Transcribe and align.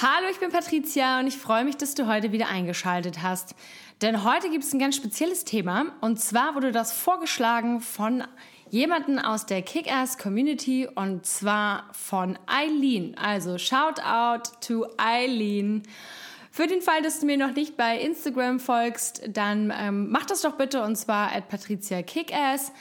Hallo, 0.00 0.28
ich 0.30 0.38
bin 0.38 0.50
Patricia 0.50 1.20
und 1.20 1.26
ich 1.26 1.36
freue 1.36 1.64
mich, 1.64 1.76
dass 1.76 1.94
du 1.94 2.06
heute 2.06 2.32
wieder 2.32 2.48
eingeschaltet 2.48 3.22
hast. 3.22 3.54
Denn 4.00 4.24
heute 4.24 4.48
gibt 4.48 4.64
es 4.64 4.72
ein 4.72 4.78
ganz 4.78 4.96
spezielles 4.96 5.44
Thema 5.44 5.92
und 6.00 6.18
zwar 6.18 6.54
wurde 6.54 6.72
das 6.72 6.92
vorgeschlagen 6.92 7.82
von 7.82 8.24
jemanden 8.70 9.18
aus 9.18 9.44
der 9.44 9.60
Kick-Ass-Community 9.60 10.88
und 10.94 11.26
zwar 11.26 11.90
von 11.92 12.38
Eileen. 12.46 13.14
Also 13.18 13.58
shout 13.58 14.00
out 14.02 14.62
to 14.62 14.86
Eileen. 14.96 15.82
Für 16.50 16.66
den 16.66 16.80
Fall, 16.80 17.02
dass 17.02 17.20
du 17.20 17.26
mir 17.26 17.36
noch 17.36 17.54
nicht 17.54 17.76
bei 17.76 17.98
Instagram 17.98 18.60
folgst, 18.60 19.22
dann 19.28 19.72
ähm, 19.76 20.10
mach 20.10 20.24
das 20.24 20.40
doch 20.40 20.56
bitte 20.56 20.82
und 20.82 20.96
zwar 20.96 21.34
at 21.34 21.48
Patricia 21.48 22.02
Kickass 22.02 22.72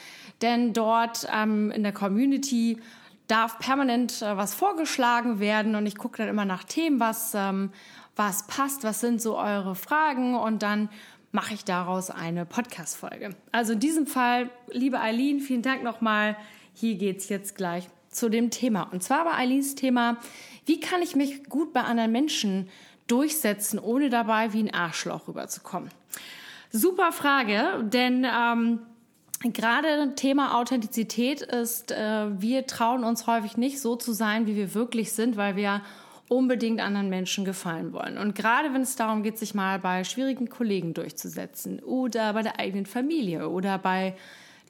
denn 0.41 0.73
dort 0.73 1.27
ähm, 1.34 1.71
in 1.71 1.84
der 1.84 1.91
Community 1.91 2.77
darf 3.27 3.59
permanent 3.59 4.21
äh, 4.21 4.37
was 4.37 4.53
vorgeschlagen 4.53 5.39
werden 5.39 5.75
und 5.75 5.85
ich 5.85 5.97
gucke 5.97 6.17
dann 6.17 6.27
immer 6.27 6.45
nach 6.45 6.63
Themen, 6.63 6.99
was, 6.99 7.33
ähm, 7.35 7.71
was 8.15 8.47
passt, 8.47 8.83
was 8.83 8.99
sind 8.99 9.21
so 9.21 9.37
eure 9.37 9.75
Fragen 9.75 10.35
und 10.35 10.63
dann 10.63 10.89
mache 11.31 11.53
ich 11.53 11.65
daraus 11.65 12.09
eine 12.09 12.45
Podcast-Folge. 12.45 13.35
Also 13.51 13.73
in 13.73 13.79
diesem 13.79 14.07
Fall, 14.07 14.49
liebe 14.71 14.99
Eileen, 14.99 15.39
vielen 15.39 15.61
Dank 15.61 15.83
nochmal. 15.83 16.37
Hier 16.73 16.95
geht's 16.95 17.29
jetzt 17.29 17.55
gleich 17.55 17.87
zu 18.09 18.29
dem 18.29 18.49
Thema. 18.49 18.83
Und 18.91 19.03
zwar 19.03 19.25
war 19.25 19.37
Eileens 19.37 19.75
Thema, 19.75 20.17
wie 20.65 20.79
kann 20.79 21.01
ich 21.01 21.15
mich 21.15 21.43
gut 21.45 21.73
bei 21.73 21.81
anderen 21.81 22.11
Menschen 22.11 22.70
durchsetzen, 23.07 23.77
ohne 23.79 24.09
dabei 24.09 24.53
wie 24.53 24.63
ein 24.63 24.73
Arschloch 24.73 25.27
rüberzukommen? 25.27 25.89
Super 26.71 27.11
Frage, 27.11 27.83
denn 27.83 28.25
ähm, 28.25 28.79
Gerade 29.43 30.16
Thema 30.16 30.57
Authentizität 30.57 31.41
ist, 31.41 31.91
äh, 31.91 32.41
wir 32.41 32.66
trauen 32.66 33.04
uns 33.04 33.27
häufig 33.27 33.55
nicht 33.55 33.79
so 33.79 33.96
zu 33.96 34.13
sein, 34.13 34.48
wie 34.48 34.55
wir 34.55 34.74
wirklich 34.74 35.12
sind, 35.12 35.38
weil 35.38 35.55
wir 35.55 35.82
unbedingt 36.27 36.82
anderen 36.82 37.10
Menschen 37.10 37.46
gefallen 37.46 37.94
wollen. 37.94 38.18
Und 38.18 38.35
gerade 38.35 38.74
wenn 38.74 38.82
es 38.82 38.96
darum 38.96 39.24
geht, 39.24 39.38
sich 39.38 39.54
mal 39.54 39.79
bei 39.79 40.04
schwierigen 40.04 40.49
Kollegen 40.49 40.94
durchzusetzen 40.94 41.79
oder 41.79 42.34
bei 42.34 42.41
der 42.41 42.60
eigenen 42.60 42.85
Familie 42.85 43.49
oder 43.49 43.77
bei 43.77 44.16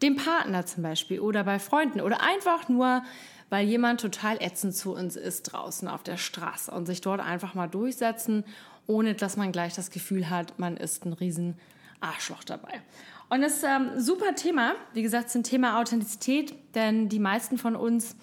dem 0.02 0.18
Partner 0.18 0.66
zum 0.66 0.84
Beispiel 0.84 1.20
oder 1.20 1.44
bei 1.44 1.60
Freunden 1.60 2.02
oder 2.02 2.22
einfach 2.22 2.70
nur, 2.70 3.04
weil 3.50 3.66
jemand 3.66 4.02
total 4.02 4.38
ätzend 4.42 4.76
zu 4.76 4.94
uns 4.94 5.16
ist 5.16 5.44
draußen 5.44 5.88
auf 5.88 6.04
der 6.04 6.18
Straße 6.18 6.70
und 6.70 6.86
sich 6.86 7.02
dort 7.02 7.22
einfach 7.22 7.56
mal 7.56 7.68
durchsetzen, 7.68 8.44
ohne 8.86 9.16
dass 9.16 9.38
man 9.38 9.52
gleich 9.52 9.74
das 9.74 9.90
Gefühl 9.90 10.30
hat, 10.30 10.60
man 10.60 10.78
ist 10.78 11.06
ein 11.06 11.14
riesen 11.14 11.56
Arschloch 12.00 12.44
dabei. 12.44 12.82
Und 13.30 13.42
das 13.42 13.58
ist 13.58 13.66
ein 13.66 13.94
ähm, 13.94 14.00
super 14.00 14.36
Thema. 14.36 14.74
Wie 14.94 15.02
gesagt, 15.02 15.30
zum 15.30 15.44
Thema 15.44 15.80
Authentizität, 15.80 16.54
denn 16.76 17.10
die 17.10 17.20
meisten 17.20 17.58
von 17.58 17.76
uns 17.76 18.16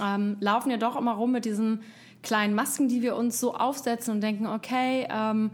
ähm, 0.00 0.36
laufen 0.40 0.70
ja 0.70 0.76
doch 0.76 0.96
immer 0.96 1.12
rum 1.12 1.32
mit 1.32 1.44
diesen 1.44 1.82
kleinen 2.22 2.54
Masken, 2.54 2.88
die 2.88 3.02
wir 3.02 3.16
uns 3.16 3.40
so 3.40 3.54
aufsetzen 3.54 4.14
und 4.14 4.20
denken, 4.20 4.46
okay, 4.46 5.06
ähm, 5.10 5.50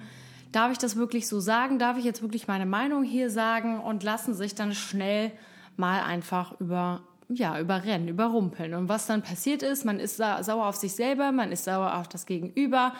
darf 0.53 0.73
ich 0.73 0.79
das 0.79 0.97
wirklich 0.97 1.29
so 1.29 1.41
sagen? 1.41 1.79
Darf 1.79 1.97
ich 1.97 2.05
jetzt 2.05 2.23
wirklich 2.23 2.49
meine 2.49 2.67
Meinung 2.67 3.05
hier 3.05 3.31
sagen? 3.31 3.81
Und 3.81 4.03
lassen 4.03 4.35
sich 4.35 4.55
dann 4.55 4.75
schnell 4.75 5.33
mal 5.77 6.03
einfach 6.03 6.61
über 6.61 7.03
ja, 7.31 7.61
überrennen, 7.61 8.09
überrumpeln. 8.09 8.75
Und 8.75 8.89
was 8.89 9.06
dann 9.06 9.23
passiert 9.23 9.62
ist, 9.62 9.85
man 9.85 10.00
ist 10.00 10.17
sauer 10.17 10.67
auf 10.67 10.77
sich 10.77 10.95
selber, 10.95 11.31
man 11.31 11.53
ist 11.53 11.65
sauer 11.65 11.97
auf 11.97 12.09
das 12.09 12.25
Gegenüber 12.25 12.95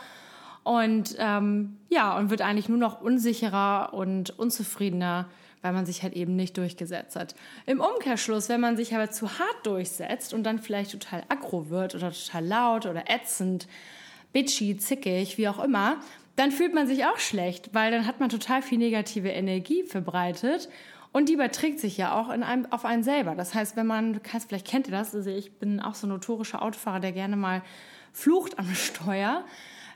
und 0.69 1.17
ähm, 1.19 1.79
ja, 1.89 2.17
und 2.19 2.31
wird 2.31 2.43
eigentlich 2.43 2.69
nur 2.69 2.79
noch 2.79 3.01
unsicherer 3.01 3.95
und 3.95 4.39
unzufriedener 4.39 5.27
weil 5.62 5.73
man 5.73 5.87
sich 5.87 6.03
halt 6.03 6.15
eben 6.15 6.37
nicht 6.37 6.56
durchgesetzt 6.56 7.17
hat. 7.17 7.34
Im 7.67 7.81
Umkehrschluss, 7.81 8.49
wenn 8.49 8.61
man 8.61 8.77
sich 8.77 8.95
aber 8.95 9.11
zu 9.11 9.39
hart 9.39 9.59
durchsetzt 9.67 10.33
und 10.34 10.45
dann 10.45 10.59
vielleicht 10.59 10.93
total 10.93 11.25
aggro 11.29 11.69
wird 11.71 11.95
oder 11.95 12.12
total 12.12 12.47
laut 12.47 12.87
oder 12.87 13.11
ätzend, 13.11 13.67
bitchy, 14.33 14.77
zickig, 14.77 15.39
wie 15.39 15.49
auch 15.49 15.62
immer, 15.62 15.97
dann 16.37 16.53
fühlt 16.53 16.75
man 16.75 16.87
sich 16.87 17.05
auch 17.06 17.19
schlecht, 17.19 17.71
weil 17.75 17.91
dann 17.91 18.06
hat 18.06 18.21
man 18.21 18.29
total 18.29 18.62
viel 18.62 18.79
negative 18.79 19.31
Energie 19.31 19.83
verbreitet 19.83 20.69
und 21.12 21.29
die 21.29 21.33
überträgt 21.33 21.81
sich 21.81 21.97
ja 21.97 22.19
auch 22.19 22.31
in 22.31 22.43
einem, 22.43 22.67
auf 22.71 22.85
einen 22.85 23.03
selber. 23.03 23.35
Das 23.35 23.55
heißt, 23.55 23.75
wenn 23.77 23.87
man, 23.87 24.21
vielleicht 24.47 24.67
kennt 24.67 24.87
ihr 24.87 24.93
das, 24.93 25.15
also 25.15 25.31
ich 25.31 25.53
bin 25.59 25.81
auch 25.81 25.95
so 25.95 26.06
ein 26.06 26.11
notorischer 26.11 26.62
Autofahrer, 26.62 27.00
der 27.00 27.12
gerne 27.12 27.37
mal 27.37 27.62
flucht 28.12 28.59
am 28.59 28.73
Steuer. 28.75 29.45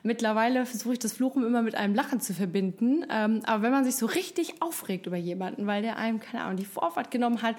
Mittlerweile 0.05 0.67
versuche 0.67 0.95
ich 0.95 0.99
das 0.99 1.13
Fluchen 1.13 1.45
immer 1.45 1.63
mit 1.63 1.77
einem 1.77 1.95
Lachen 1.95 2.21
zu 2.21 2.35
verbinden. 2.35 3.07
Ähm, 3.11 3.43
aber 3.45 3.63
wenn 3.63 3.73
man 3.73 3.85
sich 3.85 3.97
so 3.97 4.07
richtig 4.07 4.61
aufregt 4.61 5.07
über 5.07 5.17
jemanden, 5.17 5.67
weil 5.67 5.83
der 5.83 5.97
einem, 5.97 6.19
keine 6.19 6.43
Ahnung, 6.43 6.57
die 6.57 6.65
Vorfahrt 6.65 7.11
genommen 7.11 7.43
hat 7.43 7.57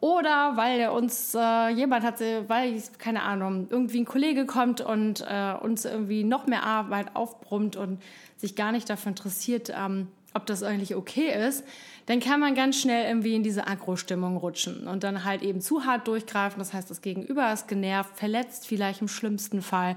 oder 0.00 0.56
weil 0.56 0.80
er 0.80 0.92
uns 0.92 1.34
äh, 1.34 1.68
jemand 1.70 2.04
hat, 2.04 2.20
weil 2.20 2.80
keine 2.98 3.22
Ahnung, 3.22 3.66
irgendwie 3.68 4.00
ein 4.00 4.04
Kollege 4.04 4.46
kommt 4.46 4.80
und 4.80 5.24
äh, 5.28 5.54
uns 5.60 5.84
irgendwie 5.84 6.24
noch 6.24 6.46
mehr 6.46 6.62
Arbeit 6.62 7.14
aufbrummt 7.16 7.76
und 7.76 8.00
sich 8.36 8.54
gar 8.54 8.72
nicht 8.72 8.88
dafür 8.88 9.10
interessiert, 9.10 9.72
ähm, 9.76 10.06
ob 10.34 10.46
das 10.46 10.62
eigentlich 10.62 10.94
okay 10.94 11.34
ist, 11.48 11.64
dann 12.06 12.20
kann 12.20 12.38
man 12.38 12.54
ganz 12.54 12.80
schnell 12.80 13.08
irgendwie 13.08 13.34
in 13.34 13.42
diese 13.42 13.66
Agro-Stimmung 13.66 14.36
rutschen 14.36 14.86
und 14.86 15.02
dann 15.02 15.24
halt 15.24 15.42
eben 15.42 15.60
zu 15.60 15.84
hart 15.84 16.06
durchgreifen. 16.06 16.58
Das 16.58 16.72
heißt, 16.72 16.90
das 16.90 17.02
Gegenüber 17.02 17.52
ist 17.52 17.66
genervt, 17.66 18.16
verletzt 18.16 18.66
vielleicht 18.66 19.00
im 19.00 19.08
schlimmsten 19.08 19.62
Fall 19.62 19.96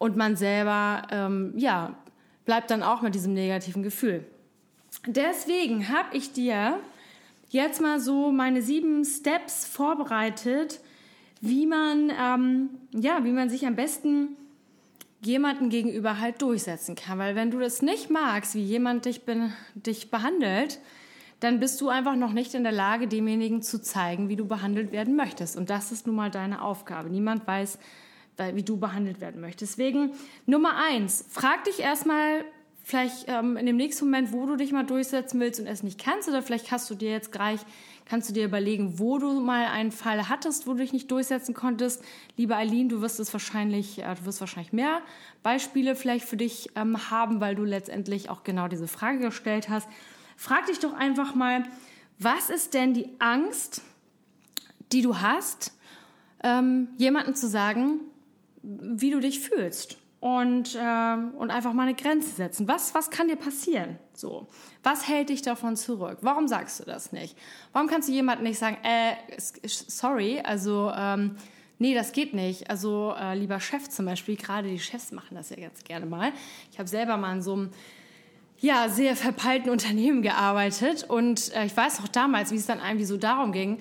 und 0.00 0.16
man 0.16 0.34
selber, 0.34 1.02
ähm, 1.10 1.52
ja, 1.56 1.94
bleibt 2.46 2.70
dann 2.70 2.82
auch 2.82 3.02
mit 3.02 3.14
diesem 3.14 3.34
negativen 3.34 3.82
Gefühl. 3.82 4.24
Deswegen 5.06 5.90
habe 5.90 6.16
ich 6.16 6.32
dir 6.32 6.78
jetzt 7.50 7.82
mal 7.82 8.00
so 8.00 8.32
meine 8.32 8.62
sieben 8.62 9.04
Steps 9.04 9.66
vorbereitet, 9.66 10.80
wie 11.42 11.66
man, 11.66 12.10
ähm, 12.18 12.70
ja, 12.92 13.24
wie 13.24 13.30
man 13.30 13.50
sich 13.50 13.66
am 13.66 13.76
besten 13.76 14.36
jemanden 15.20 15.68
gegenüber 15.68 16.18
halt 16.18 16.40
durchsetzen 16.40 16.94
kann. 16.94 17.18
Weil 17.18 17.34
wenn 17.36 17.50
du 17.50 17.58
das 17.58 17.82
nicht 17.82 18.08
magst, 18.08 18.54
wie 18.54 18.64
jemand 18.64 19.04
dich, 19.04 19.26
be 19.26 19.52
dich 19.74 20.10
behandelt, 20.10 20.80
dann 21.40 21.60
bist 21.60 21.78
du 21.82 21.90
einfach 21.90 22.16
noch 22.16 22.32
nicht 22.32 22.54
in 22.54 22.62
der 22.62 22.72
Lage, 22.72 23.06
demjenigen 23.06 23.60
zu 23.60 23.82
zeigen, 23.82 24.30
wie 24.30 24.36
du 24.36 24.46
behandelt 24.46 24.92
werden 24.92 25.14
möchtest. 25.14 25.58
Und 25.58 25.68
das 25.68 25.92
ist 25.92 26.06
nun 26.06 26.16
mal 26.16 26.30
deine 26.30 26.62
Aufgabe. 26.62 27.10
Niemand 27.10 27.46
weiß, 27.46 27.78
wie 28.54 28.62
du 28.62 28.76
behandelt 28.76 29.20
werden 29.20 29.40
möchtest. 29.40 29.72
Deswegen 29.78 30.12
Nummer 30.46 30.76
eins, 30.76 31.24
frag 31.28 31.64
dich 31.64 31.80
erstmal 31.80 32.44
vielleicht 32.82 33.26
ähm, 33.28 33.56
in 33.56 33.66
dem 33.66 33.76
nächsten 33.76 34.06
Moment, 34.06 34.32
wo 34.32 34.46
du 34.46 34.56
dich 34.56 34.72
mal 34.72 34.84
durchsetzen 34.84 35.38
willst 35.40 35.60
und 35.60 35.66
es 35.66 35.82
nicht 35.82 36.02
kannst, 36.02 36.28
oder 36.28 36.42
vielleicht 36.42 36.70
hast 36.70 36.90
du 36.90 36.94
dir 36.94 37.10
jetzt 37.10 37.30
gleich, 37.30 37.60
kannst 38.04 38.28
du 38.28 38.34
dir 38.34 38.44
überlegen, 38.44 38.98
wo 38.98 39.18
du 39.18 39.40
mal 39.40 39.66
einen 39.66 39.92
Fall 39.92 40.28
hattest, 40.28 40.66
wo 40.66 40.72
du 40.72 40.78
dich 40.78 40.92
nicht 40.92 41.10
durchsetzen 41.10 41.54
konntest. 41.54 42.02
Liebe 42.36 42.56
Eileen, 42.56 42.88
du 42.88 43.00
wirst 43.00 43.20
es 43.20 43.32
wahrscheinlich, 43.32 44.00
äh, 44.00 44.14
du 44.16 44.26
wirst 44.26 44.40
wahrscheinlich 44.40 44.72
mehr 44.72 45.00
Beispiele 45.42 45.94
vielleicht 45.94 46.24
für 46.24 46.36
dich 46.36 46.70
ähm, 46.74 47.10
haben, 47.10 47.40
weil 47.40 47.54
du 47.54 47.64
letztendlich 47.64 48.28
auch 48.28 48.42
genau 48.42 48.66
diese 48.66 48.88
Frage 48.88 49.20
gestellt 49.20 49.68
hast. 49.68 49.88
Frag 50.36 50.66
dich 50.66 50.80
doch 50.80 50.94
einfach 50.94 51.34
mal, 51.34 51.64
was 52.18 52.50
ist 52.50 52.74
denn 52.74 52.92
die 52.94 53.08
Angst, 53.18 53.82
die 54.92 55.02
du 55.02 55.20
hast, 55.20 55.72
ähm, 56.42 56.88
jemanden 56.96 57.34
zu 57.34 57.48
sagen, 57.48 58.00
wie 58.62 59.10
du 59.10 59.20
dich 59.20 59.40
fühlst 59.40 59.96
und, 60.20 60.74
äh, 60.74 61.16
und 61.36 61.50
einfach 61.50 61.72
mal 61.72 61.84
eine 61.84 61.94
Grenze 61.94 62.30
setzen. 62.30 62.68
Was, 62.68 62.94
was 62.94 63.10
kann 63.10 63.28
dir 63.28 63.36
passieren? 63.36 63.98
So. 64.12 64.46
Was 64.82 65.08
hält 65.08 65.30
dich 65.30 65.42
davon 65.42 65.76
zurück? 65.76 66.18
Warum 66.20 66.46
sagst 66.46 66.80
du 66.80 66.84
das 66.84 67.12
nicht? 67.12 67.36
Warum 67.72 67.88
kannst 67.88 68.08
du 68.08 68.12
jemandem 68.12 68.46
nicht 68.46 68.58
sagen, 68.58 68.76
äh, 68.82 69.14
sorry, 69.64 70.40
also, 70.44 70.92
ähm, 70.94 71.36
nee, 71.78 71.94
das 71.94 72.12
geht 72.12 72.34
nicht. 72.34 72.68
Also, 72.68 73.14
äh, 73.18 73.34
lieber 73.34 73.60
Chef 73.60 73.88
zum 73.88 74.04
Beispiel, 74.04 74.36
gerade 74.36 74.68
die 74.68 74.78
Chefs 74.78 75.10
machen 75.10 75.36
das 75.36 75.50
ja 75.50 75.56
ganz 75.56 75.82
gerne 75.84 76.04
mal. 76.04 76.32
Ich 76.70 76.78
habe 76.78 76.88
selber 76.88 77.16
mal 77.16 77.36
in 77.36 77.42
so 77.42 77.54
einem 77.54 77.70
ja, 78.58 78.90
sehr 78.90 79.16
verpeilten 79.16 79.70
Unternehmen 79.70 80.20
gearbeitet 80.20 81.04
und 81.08 81.50
äh, 81.54 81.64
ich 81.64 81.74
weiß 81.74 82.00
noch 82.00 82.08
damals, 82.08 82.52
wie 82.52 82.56
es 82.56 82.66
dann 82.66 82.78
irgendwie 82.78 83.06
so 83.06 83.16
darum 83.16 83.52
ging, 83.52 83.78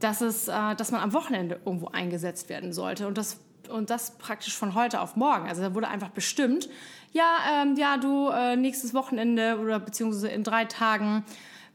dass 0.00 0.20
es, 0.20 0.48
äh, 0.48 0.74
dass 0.76 0.92
man 0.92 1.00
am 1.00 1.14
Wochenende 1.14 1.58
irgendwo 1.64 1.86
eingesetzt 1.86 2.50
werden 2.50 2.74
sollte 2.74 3.06
und 3.06 3.16
das 3.16 3.40
und 3.68 3.90
das 3.90 4.18
praktisch 4.18 4.56
von 4.56 4.74
heute 4.74 5.00
auf 5.00 5.16
morgen. 5.16 5.48
Also 5.48 5.62
da 5.62 5.74
wurde 5.74 5.88
einfach 5.88 6.10
bestimmt, 6.10 6.68
ja, 7.12 7.36
ähm, 7.52 7.76
ja, 7.76 7.96
du 7.96 8.28
äh, 8.28 8.56
nächstes 8.56 8.94
Wochenende 8.94 9.58
oder 9.58 9.80
beziehungsweise 9.80 10.28
in 10.28 10.44
drei 10.44 10.64
Tagen 10.64 11.24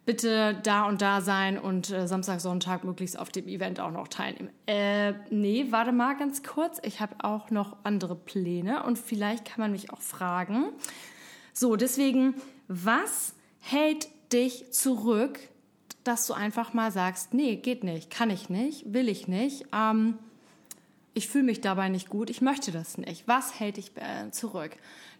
bitte 0.05 0.59
da 0.63 0.85
und 0.85 1.01
da 1.01 1.21
sein 1.21 1.57
und 1.57 1.89
äh, 1.89 2.07
Samstag, 2.07 2.41
Sonntag 2.41 2.83
möglichst 2.83 3.17
auf 3.17 3.29
dem 3.29 3.47
Event 3.47 3.79
auch 3.79 3.91
noch 3.91 4.07
teilnehmen. 4.07 4.49
Äh, 4.67 5.13
nee, 5.29 5.67
warte 5.69 5.91
mal 5.91 6.15
ganz 6.17 6.43
kurz. 6.43 6.79
Ich 6.83 6.99
habe 6.99 7.15
auch 7.19 7.51
noch 7.51 7.77
andere 7.83 8.15
Pläne 8.15 8.83
und 8.83 8.99
vielleicht 8.99 9.45
kann 9.45 9.61
man 9.61 9.71
mich 9.71 9.91
auch 9.91 10.01
fragen. 10.01 10.65
So, 11.53 11.75
deswegen, 11.75 12.35
was 12.67 13.33
hält 13.59 14.09
dich 14.33 14.71
zurück, 14.71 15.39
dass 16.03 16.27
du 16.27 16.33
einfach 16.33 16.73
mal 16.73 16.91
sagst, 16.91 17.33
nee, 17.33 17.55
geht 17.55 17.83
nicht, 17.83 18.09
kann 18.09 18.29
ich 18.29 18.49
nicht, 18.49 18.93
will 18.93 19.07
ich 19.07 19.27
nicht, 19.27 19.65
ähm, 19.73 20.17
ich 21.13 21.27
fühle 21.27 21.43
mich 21.43 21.61
dabei 21.61 21.89
nicht 21.89 22.09
gut, 22.09 22.29
ich 22.29 22.41
möchte 22.41 22.71
das 22.71 22.97
nicht. 22.97 23.27
Was 23.27 23.59
hält 23.59 23.77
dich 23.77 23.91
äh, 23.95 24.31
zurück? 24.31 24.71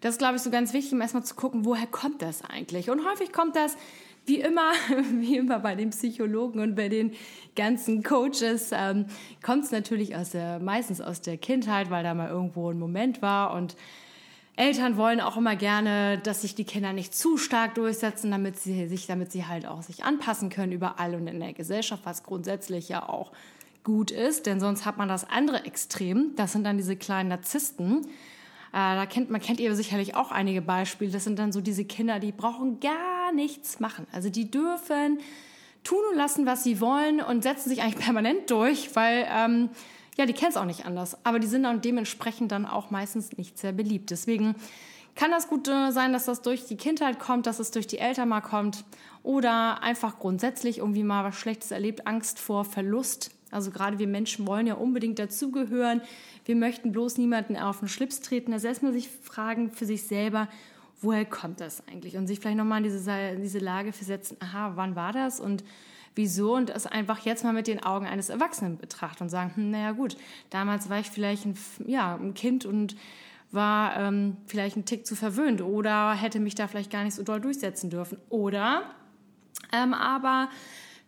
Das 0.02 0.16
ist, 0.16 0.18
glaube 0.18 0.36
ich, 0.36 0.42
so 0.42 0.50
ganz 0.50 0.74
wichtig, 0.74 0.94
um 0.94 1.02
erstmal 1.02 1.24
zu 1.24 1.36
gucken, 1.36 1.66
woher 1.66 1.88
kommt 1.88 2.22
das 2.22 2.44
eigentlich? 2.44 2.90
Und 2.90 3.06
häufig 3.06 3.32
kommt 3.32 3.56
das 3.56 3.78
wie 4.26 4.40
immer, 4.40 4.72
wie 5.20 5.38
immer 5.38 5.60
bei 5.60 5.76
den 5.76 5.92
Psychologen 5.92 6.60
und 6.60 6.76
bei 6.76 6.90
den 6.90 7.14
ganzen 7.56 8.04
Coaches, 8.04 8.72
ähm, 8.72 9.06
kommt 9.44 9.66
es 9.66 9.72
natürlich 9.72 10.16
aus 10.16 10.32
der, 10.32 10.60
meistens 10.60 11.02
aus 11.02 11.22
der 11.22 11.38
Kindheit, 11.38 11.90
weil 11.90 12.04
da 12.04 12.14
mal 12.14 12.30
irgendwo 12.30 12.72
ein 12.72 12.80
Moment 12.80 13.22
war 13.22 13.54
und 13.54 13.76
Eltern 14.56 14.98
wollen 14.98 15.20
auch 15.20 15.36
immer 15.36 15.56
gerne, 15.56 16.20
dass 16.20 16.44
sich 16.44 16.54
die 16.54 16.64
Kinder 16.64 16.94
nicht 16.94 17.16
zu 17.16 17.38
stark 17.38 17.74
durchsetzen, 17.74 18.30
damit 18.30 18.60
sie 18.60 18.88
sich, 18.88 19.08
damit 19.08 19.32
sie 19.32 19.48
halt 19.48 19.66
auch 19.66 19.82
sich 19.82 20.04
anpassen 20.04 20.50
können 20.50 20.72
überall 20.72 21.16
und 21.16 21.26
in 21.26 21.40
der 21.40 21.54
Gesellschaft, 21.54 22.06
was 22.06 22.22
grundsätzlich 22.24 22.88
ja 22.88 23.10
auch 23.10 23.32
gut 23.84 24.12
ist, 24.12 24.46
denn 24.46 24.60
sonst 24.60 24.86
hat 24.86 24.98
man 24.98 25.08
das 25.08 25.30
andere 25.30 25.66
Extrem. 25.66 26.36
Das 26.36 26.54
sind 26.54 26.64
dann 26.64 26.78
diese 26.78 26.96
kleinen 26.96 27.30
Narzissten, 27.30 28.08
äh, 28.74 28.96
da 28.96 29.06
kennt 29.06 29.30
man 29.30 29.40
kennt 29.40 29.60
ihr 29.60 29.76
sicherlich 29.76 30.16
auch 30.16 30.32
einige 30.32 30.62
Beispiele. 30.62 31.12
Das 31.12 31.24
sind 31.24 31.38
dann 31.38 31.52
so 31.52 31.62
diese 31.62 31.86
Kinder, 31.86 32.20
die 32.20 32.32
brauchen 32.32 32.80
gar 32.80 33.32
nichts 33.32 33.80
machen. 33.80 34.08
Also 34.12 34.30
die 34.30 34.50
dürfen 34.50 35.20
tun 35.84 36.00
und 36.12 36.18
lassen, 36.18 36.48
was 36.48 36.64
sie 36.64 36.82
wollen 36.82 37.22
und 37.22 37.44
setzen 37.44 37.70
sich 37.70 37.84
eigentlich 37.84 37.98
permanent 38.04 38.50
durch, 38.50 38.96
weil 38.96 39.28
ähm, 39.30 39.70
ja, 40.18 40.26
die 40.26 40.34
kennen 40.34 40.52
es 40.52 40.58
auch 40.58 40.66
nicht 40.66 40.86
anders. 40.86 41.24
Aber 41.24 41.40
die 41.40 41.48
sind 41.48 41.64
dann 41.64 41.82
dementsprechend 41.82 42.52
dann 42.52 42.66
auch 42.66 42.90
meistens 42.90 43.38
nicht 43.38 43.60
sehr 43.60 43.74
beliebt. 43.74 44.10
Deswegen 44.10 44.56
kann 45.14 45.30
das 45.30 45.48
gut 45.48 45.68
äh, 45.68 45.92
sein, 45.92 46.12
dass 46.12 46.26
das 46.26 46.42
durch 46.42 46.66
die 46.66 46.78
Kindheit 46.78 47.20
kommt, 47.20 47.46
dass 47.46 47.60
es 47.60 47.70
durch 47.70 47.86
die 47.86 48.00
Eltern 48.00 48.30
mal 48.30 48.42
kommt 48.42 48.86
oder 49.22 49.84
einfach 49.84 50.18
grundsätzlich 50.18 50.80
irgendwie 50.80 51.04
mal 51.04 51.24
was 51.24 51.36
Schlechtes 51.36 51.70
erlebt, 51.70 52.08
Angst 52.08 52.40
vor 52.40 52.66
Verlust. 52.66 53.30
Also 53.54 53.72
gerade 53.72 54.00
wir 54.00 54.08
Menschen 54.08 54.46
wollen 54.48 54.68
ja 54.68 54.76
unbedingt 54.76 55.20
dazugehören. 55.20 56.02
Wir 56.46 56.56
möchten 56.56 56.92
bloß 56.92 57.18
niemanden 57.18 57.56
auf 57.58 57.80
den 57.80 57.88
Schlips 57.88 58.20
treten. 58.22 58.54
Also 58.54 58.68
erstmal 58.68 58.94
sich 58.94 59.10
fragen 59.10 59.72
für 59.72 59.86
sich 59.86 60.04
selber, 60.04 60.48
woher 61.02 61.26
kommt 61.26 61.60
das 61.62 61.88
eigentlich? 61.88 62.18
Und 62.18 62.28
sich 62.28 62.40
vielleicht 62.40 62.58
nochmal 62.58 62.80
in 62.80 62.92
diese, 62.92 63.38
diese 63.38 63.60
Lage 63.60 63.94
versetzen, 63.94 64.38
aha, 64.40 64.74
wann 64.76 64.96
war 64.96 65.14
das 65.14 65.40
und 65.40 65.64
wieso? 66.16 66.56
Und 66.56 66.70
es 66.70 66.86
einfach 66.86 67.20
jetzt 67.20 67.44
mal 67.44 67.54
mit 67.54 67.68
den 67.68 67.84
Augen 67.84 68.06
eines 68.06 68.30
Erwachsenen 68.30 68.78
betrachten 68.78 69.24
und 69.24 69.30
sagen, 69.30 69.52
hm, 69.56 69.72
naja 69.72 69.92
gut, 69.92 70.18
damals 70.50 70.90
war 70.90 71.00
ich 71.00 71.10
vielleicht 71.10 71.46
ein, 71.46 71.58
ja, 71.86 72.16
ein 72.16 72.34
Kind 72.34 72.66
und 72.66 72.96
war 73.52 73.96
ähm, 73.98 74.38
vielleicht 74.48 74.78
ein 74.78 74.86
Tick 74.86 75.06
zu 75.06 75.16
verwöhnt 75.16 75.62
oder 75.62 76.14
hätte 76.14 76.40
mich 76.40 76.56
da 76.56 76.68
vielleicht 76.68 76.92
gar 76.92 77.04
nicht 77.04 77.14
so 77.14 77.24
doll 77.24 77.40
durchsetzen 77.40 77.90
dürfen. 77.92 78.18
Oder 78.30 78.84
ähm, 79.72 79.94
aber 79.94 80.50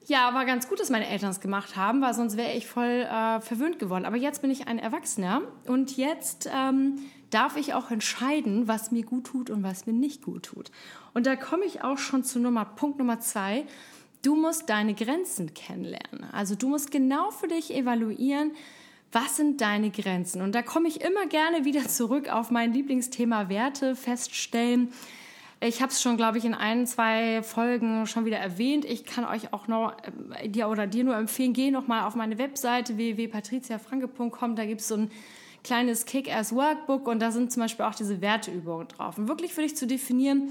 ja, 0.07 0.33
war 0.33 0.45
ganz 0.45 0.67
gut, 0.67 0.79
dass 0.79 0.89
meine 0.89 1.07
Eltern 1.07 1.31
es 1.31 1.39
gemacht 1.39 1.75
haben, 1.75 2.01
weil 2.01 2.13
sonst 2.13 2.37
wäre 2.37 2.53
ich 2.53 2.67
voll 2.67 2.85
äh, 2.85 3.41
verwöhnt 3.41 3.79
geworden. 3.79 4.05
Aber 4.05 4.17
jetzt 4.17 4.41
bin 4.41 4.51
ich 4.51 4.67
ein 4.67 4.79
Erwachsener 4.79 5.41
und 5.67 5.97
jetzt 5.97 6.49
ähm, 6.53 6.97
darf 7.31 7.57
ich 7.57 7.73
auch 7.73 7.89
entscheiden, 7.91 8.67
was 8.67 8.91
mir 8.91 9.03
gut 9.03 9.25
tut 9.25 9.49
und 9.49 9.63
was 9.63 9.85
mir 9.87 9.93
nicht 9.93 10.21
gut 10.21 10.43
tut. 10.43 10.71
Und 11.13 11.25
da 11.25 11.35
komme 11.35 11.65
ich 11.65 11.83
auch 11.83 11.97
schon 11.97 12.23
zu 12.23 12.39
Nummer, 12.39 12.65
Punkt 12.65 12.99
Nummer 12.99 13.19
zwei. 13.19 13.65
Du 14.21 14.35
musst 14.35 14.69
deine 14.69 14.93
Grenzen 14.93 15.53
kennenlernen. 15.53 16.25
Also 16.31 16.55
du 16.55 16.67
musst 16.67 16.91
genau 16.91 17.31
für 17.31 17.47
dich 17.47 17.73
evaluieren, 17.73 18.51
was 19.11 19.37
sind 19.37 19.61
deine 19.61 19.91
Grenzen. 19.91 20.41
Und 20.41 20.53
da 20.53 20.61
komme 20.61 20.87
ich 20.87 21.01
immer 21.01 21.25
gerne 21.27 21.65
wieder 21.65 21.87
zurück 21.87 22.29
auf 22.29 22.51
mein 22.51 22.73
Lieblingsthema 22.73 23.49
Werte 23.49 23.95
feststellen. 23.95 24.91
Ich 25.61 25.81
habe 25.81 25.91
es 25.91 26.01
schon, 26.01 26.17
glaube 26.17 26.37
ich, 26.37 26.45
in 26.45 26.53
ein, 26.53 26.85
zwei 26.85 27.41
Folgen 27.41 28.05
schon 28.07 28.25
wieder 28.25 28.37
erwähnt. 28.37 28.85
Ich 28.85 29.05
kann 29.05 29.25
euch 29.25 29.53
auch 29.53 29.67
noch 29.67 29.95
äh, 30.39 30.49
dir 30.49 30.67
oder 30.67 30.85
dir 30.85 31.03
nur 31.03 31.15
empfehlen, 31.15 31.53
geh 31.53 31.71
noch 31.71 31.87
mal 31.87 32.05
auf 32.05 32.15
meine 32.15 32.37
Webseite 32.37 32.97
www.patriziafranke.com. 32.97 34.55
Da 34.55 34.65
gibt 34.65 34.81
es 34.81 34.89
so 34.89 34.95
ein 34.95 35.11
kleines 35.63 36.05
Kick-Ass-Workbook 36.05 37.07
und 37.07 37.19
da 37.19 37.31
sind 37.31 37.51
zum 37.51 37.63
Beispiel 37.63 37.85
auch 37.85 37.95
diese 37.95 38.21
Werteübungen 38.21 38.87
drauf. 38.87 39.17
Und 39.17 39.27
wirklich 39.27 39.53
für 39.53 39.61
dich 39.61 39.75
zu 39.75 39.87
definieren, 39.87 40.49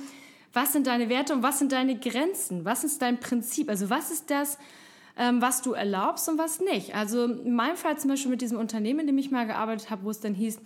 was 0.52 0.72
sind 0.72 0.86
deine 0.86 1.08
Werte 1.08 1.34
und 1.34 1.42
was 1.42 1.58
sind 1.58 1.72
deine 1.72 1.98
Grenzen? 1.98 2.64
Was 2.64 2.84
ist 2.84 3.02
dein 3.02 3.20
Prinzip? 3.20 3.68
Also 3.68 3.90
was 3.90 4.10
ist 4.10 4.30
das, 4.30 4.58
ähm, 5.16 5.42
was 5.42 5.62
du 5.62 5.72
erlaubst 5.72 6.28
und 6.28 6.38
was 6.38 6.60
nicht? 6.60 6.94
Also 6.94 7.24
in 7.24 7.54
meinem 7.54 7.76
Fall 7.76 7.98
zum 7.98 8.10
Beispiel 8.10 8.30
mit 8.30 8.40
diesem 8.40 8.58
Unternehmen, 8.58 9.00
in 9.00 9.06
dem 9.08 9.18
ich 9.18 9.30
mal 9.30 9.46
gearbeitet 9.46 9.90
habe, 9.90 10.04
wo 10.04 10.10
es 10.10 10.20
dann 10.20 10.34
hieß, 10.34 10.60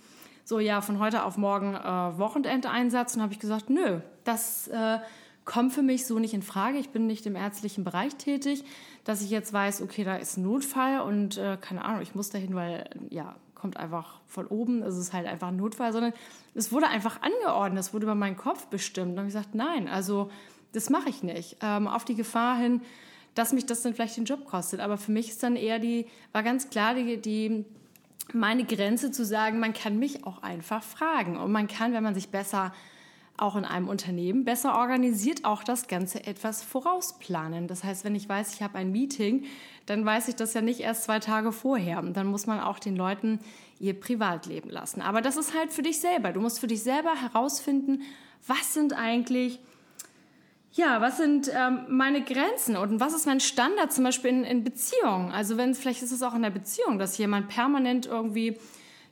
so 0.45 0.59
ja, 0.59 0.81
von 0.81 0.99
heute 0.99 1.23
auf 1.23 1.37
morgen 1.37 1.75
äh, 1.75 2.17
Wochenendeinsatz. 2.17 3.15
Und 3.15 3.21
habe 3.21 3.33
ich 3.33 3.39
gesagt, 3.39 3.69
nö, 3.69 3.99
das 4.29 4.67
äh, 4.67 4.99
kommt 5.45 5.73
für 5.73 5.81
mich 5.81 6.05
so 6.05 6.19
nicht 6.19 6.33
in 6.33 6.43
Frage. 6.43 6.77
Ich 6.77 6.89
bin 6.89 7.07
nicht 7.07 7.25
im 7.25 7.35
ärztlichen 7.35 7.83
Bereich 7.83 8.15
tätig, 8.15 8.63
dass 9.03 9.21
ich 9.21 9.29
jetzt 9.29 9.51
weiß, 9.51 9.81
okay, 9.81 10.03
da 10.03 10.15
ist 10.15 10.37
ein 10.37 10.43
Notfall 10.43 11.01
und 11.01 11.37
äh, 11.37 11.57
keine 11.59 11.83
Ahnung, 11.83 12.01
ich 12.01 12.13
muss 12.15 12.29
dahin, 12.29 12.55
weil 12.55 12.89
ja, 13.09 13.35
kommt 13.55 13.77
einfach 13.77 14.21
von 14.27 14.47
oben, 14.47 14.83
es 14.83 14.97
ist 14.97 15.11
halt 15.11 15.27
einfach 15.27 15.49
ein 15.49 15.57
Notfall, 15.57 15.91
sondern 15.91 16.13
es 16.53 16.71
wurde 16.71 16.87
einfach 16.87 17.21
angeordnet, 17.21 17.81
es 17.81 17.93
wurde 17.93 18.05
über 18.05 18.15
meinen 18.15 18.37
Kopf 18.37 18.67
bestimmt. 18.67 19.13
Und 19.13 19.17
habe 19.17 19.27
ich 19.27 19.33
gesagt, 19.33 19.55
nein, 19.55 19.87
also 19.87 20.29
das 20.71 20.89
mache 20.89 21.09
ich 21.09 21.23
nicht. 21.23 21.57
Ähm, 21.61 21.87
auf 21.87 22.05
die 22.05 22.15
Gefahr 22.15 22.57
hin, 22.57 22.81
dass 23.35 23.51
mich 23.51 23.65
das 23.65 23.81
dann 23.81 23.93
vielleicht 23.93 24.17
den 24.17 24.25
Job 24.25 24.45
kostet. 24.45 24.79
Aber 24.79 24.97
für 24.97 25.11
mich 25.11 25.29
ist 25.29 25.43
dann 25.43 25.55
eher 25.55 25.79
die, 25.79 26.05
war 26.31 26.43
ganz 26.43 26.69
klar 26.69 26.93
die, 26.93 27.17
die 27.17 27.65
meine 28.33 28.63
Grenze 28.63 29.11
zu 29.11 29.25
sagen, 29.25 29.59
man 29.59 29.73
kann 29.73 29.97
mich 29.97 30.25
auch 30.25 30.43
einfach 30.43 30.83
fragen. 30.83 31.37
Und 31.37 31.51
man 31.51 31.67
kann, 31.67 31.93
wenn 31.93 32.03
man 32.03 32.13
sich 32.13 32.29
besser 32.29 32.71
auch 33.41 33.55
in 33.55 33.65
einem 33.65 33.87
Unternehmen 33.87 34.43
besser 34.43 34.75
organisiert, 34.75 35.45
auch 35.45 35.63
das 35.63 35.87
Ganze 35.87 36.25
etwas 36.25 36.63
vorausplanen. 36.63 37.67
Das 37.67 37.83
heißt, 37.83 38.03
wenn 38.03 38.15
ich 38.15 38.27
weiß, 38.27 38.53
ich 38.53 38.61
habe 38.61 38.77
ein 38.77 38.91
Meeting, 38.91 39.45
dann 39.85 40.05
weiß 40.05 40.27
ich 40.27 40.35
das 40.35 40.53
ja 40.53 40.61
nicht 40.61 40.81
erst 40.81 41.03
zwei 41.03 41.19
Tage 41.19 41.51
vorher. 41.51 41.99
Und 41.99 42.15
dann 42.15 42.27
muss 42.27 42.47
man 42.47 42.59
auch 42.59 42.79
den 42.79 42.95
Leuten 42.95 43.39
ihr 43.79 43.99
Privatleben 43.99 44.69
lassen. 44.69 45.01
Aber 45.01 45.21
das 45.21 45.37
ist 45.37 45.57
halt 45.57 45.71
für 45.71 45.81
dich 45.81 45.99
selber. 45.99 46.31
Du 46.31 46.41
musst 46.41 46.59
für 46.59 46.67
dich 46.67 46.83
selber 46.83 47.15
herausfinden, 47.15 48.01
was 48.45 48.73
sind 48.73 48.93
eigentlich 48.93 49.59
ja, 50.71 51.01
was 51.01 51.17
sind 51.17 51.51
ähm, 51.51 51.85
meine 51.89 52.23
Grenzen 52.23 52.77
und 52.77 52.99
was 52.99 53.13
ist 53.13 53.25
mein 53.25 53.39
Standard 53.39 53.91
zum 53.91 54.03
Beispiel 54.03 54.29
in, 54.29 54.43
in 54.43 54.63
Beziehungen? 54.63 55.31
Also 55.31 55.57
wenn 55.57 55.73
vielleicht 55.73 56.03
ist 56.03 56.11
es 56.11 56.21
auch 56.21 56.35
in 56.35 56.43
der 56.43 56.51
Beziehung, 56.51 56.99
dass 56.99 57.17
jemand 57.17 57.47
permanent 57.47 58.05
irgendwie 58.05 58.59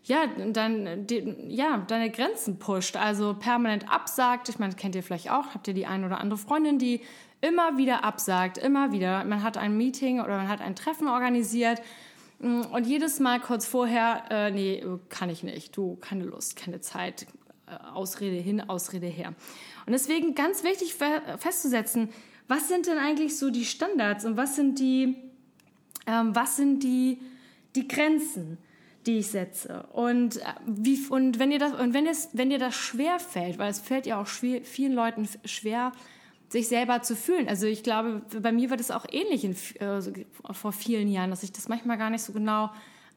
ja, 0.07 0.25
dann, 0.27 1.05
die, 1.05 1.35
ja, 1.49 1.77
deine 1.85 2.09
Grenzen 2.09 2.59
pusht, 2.59 2.95
also 2.95 3.33
permanent 3.33 3.91
absagt. 3.91 4.47
Ich 4.47 4.57
meine, 4.57 4.73
kennt 4.73 4.95
ihr 4.95 5.03
vielleicht 5.03 5.29
auch, 5.29 5.53
habt 5.53 5.67
ihr 5.67 5.73
die 5.73 5.85
eine 5.85 6.05
oder 6.05 6.19
andere 6.19 6.39
Freundin, 6.39 6.79
die 6.79 7.01
immer 7.41 7.77
wieder 7.77 8.05
absagt, 8.05 8.57
immer 8.57 8.93
wieder. 8.93 9.25
Man 9.25 9.43
hat 9.43 9.57
ein 9.57 9.75
Meeting 9.75 10.21
oder 10.21 10.37
man 10.37 10.47
hat 10.47 10.61
ein 10.61 10.75
Treffen 10.75 11.09
organisiert 11.09 11.81
mm, 12.39 12.61
und 12.71 12.87
jedes 12.87 13.19
Mal 13.19 13.41
kurz 13.41 13.67
vorher, 13.67 14.23
äh, 14.29 14.49
nee, 14.49 14.81
kann 15.09 15.29
ich 15.29 15.43
nicht, 15.43 15.75
du, 15.75 15.97
keine 15.97 16.23
Lust, 16.23 16.55
keine 16.55 16.79
Zeit, 16.79 17.27
äh, 17.67 17.75
Ausrede 17.93 18.37
hin, 18.37 18.61
Ausrede 18.61 19.07
her. 19.07 19.33
Und 19.85 19.91
deswegen 19.91 20.35
ganz 20.35 20.63
wichtig 20.63 20.95
festzusetzen, 20.95 22.09
was 22.47 22.69
sind 22.69 22.87
denn 22.87 22.97
eigentlich 22.97 23.37
so 23.37 23.49
die 23.49 23.65
Standards 23.65 24.23
und 24.23 24.37
was 24.37 24.55
sind 24.55 24.79
die, 24.79 25.17
ähm, 26.07 26.33
was 26.33 26.55
sind 26.55 26.81
die, 26.81 27.19
die 27.75 27.89
Grenzen, 27.89 28.57
die 29.07 29.19
ich 29.19 29.27
setze? 29.27 29.87
Und, 29.93 30.37
äh, 30.37 30.41
wie, 30.65 30.99
und 31.09 31.39
wenn, 31.39 31.51
ihr 31.51 31.59
das, 31.59 31.73
und 31.73 31.93
wenn, 31.93 32.05
es, 32.05 32.29
wenn 32.33 32.49
dir 32.49 32.59
das 32.59 32.75
schwer 32.75 33.19
fällt, 33.19 33.57
weil 33.57 33.71
es 33.71 33.79
fällt 33.79 34.05
ja 34.05 34.21
auch 34.21 34.27
schwer, 34.27 34.61
vielen 34.63 34.93
Leuten 34.93 35.27
schwer, 35.45 35.91
sich 36.49 36.67
selber 36.67 37.01
zu 37.01 37.15
fühlen. 37.15 37.49
Also 37.49 37.65
ich 37.67 37.83
glaube, 37.83 38.21
bei 38.41 38.51
mir 38.51 38.69
war 38.69 38.77
das 38.77 38.91
auch 38.91 39.05
ähnlich 39.11 39.43
in, 39.43 39.55
äh, 39.79 40.01
vor 40.53 40.71
vielen 40.71 41.09
Jahren, 41.09 41.29
dass 41.29 41.43
ich 41.43 41.51
das 41.51 41.67
manchmal 41.67 41.97
gar 41.97 42.09
nicht 42.09 42.21
so 42.21 42.33
genau 42.33 42.69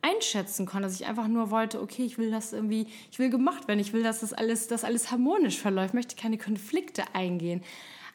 einschätzen 0.03 0.67
konnte, 0.67 0.89
dass 0.89 0.99
ich 0.99 1.07
einfach 1.07 1.29
nur 1.29 1.51
wollte, 1.51 1.81
okay, 1.81 2.05
ich 2.05 2.19
will 2.19 2.31
das 2.31 2.53
irgendwie, 2.53 2.87
ich 3.11 3.19
will 3.19 3.31
gemacht 3.31 3.69
werden, 3.69 3.81
ich 3.81 3.93
will, 3.93 4.03
dass 4.03 4.21
das 4.21 4.33
alles, 4.33 4.67
dass 4.67 4.85
alles 4.85 5.11
harmonisch 5.11 5.59
verläuft, 5.59 5.95
möchte 5.95 6.17
keine 6.17 6.39
Konflikte 6.39 7.05
eingehen. 7.15 7.63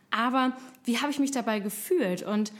Aber 0.10 0.53
wie 0.84 0.98
habe 0.98 1.12
ich 1.12 1.20
mich 1.20 1.32
dabei 1.32 1.60
gefühlt? 1.60 2.24
Und 2.24 2.51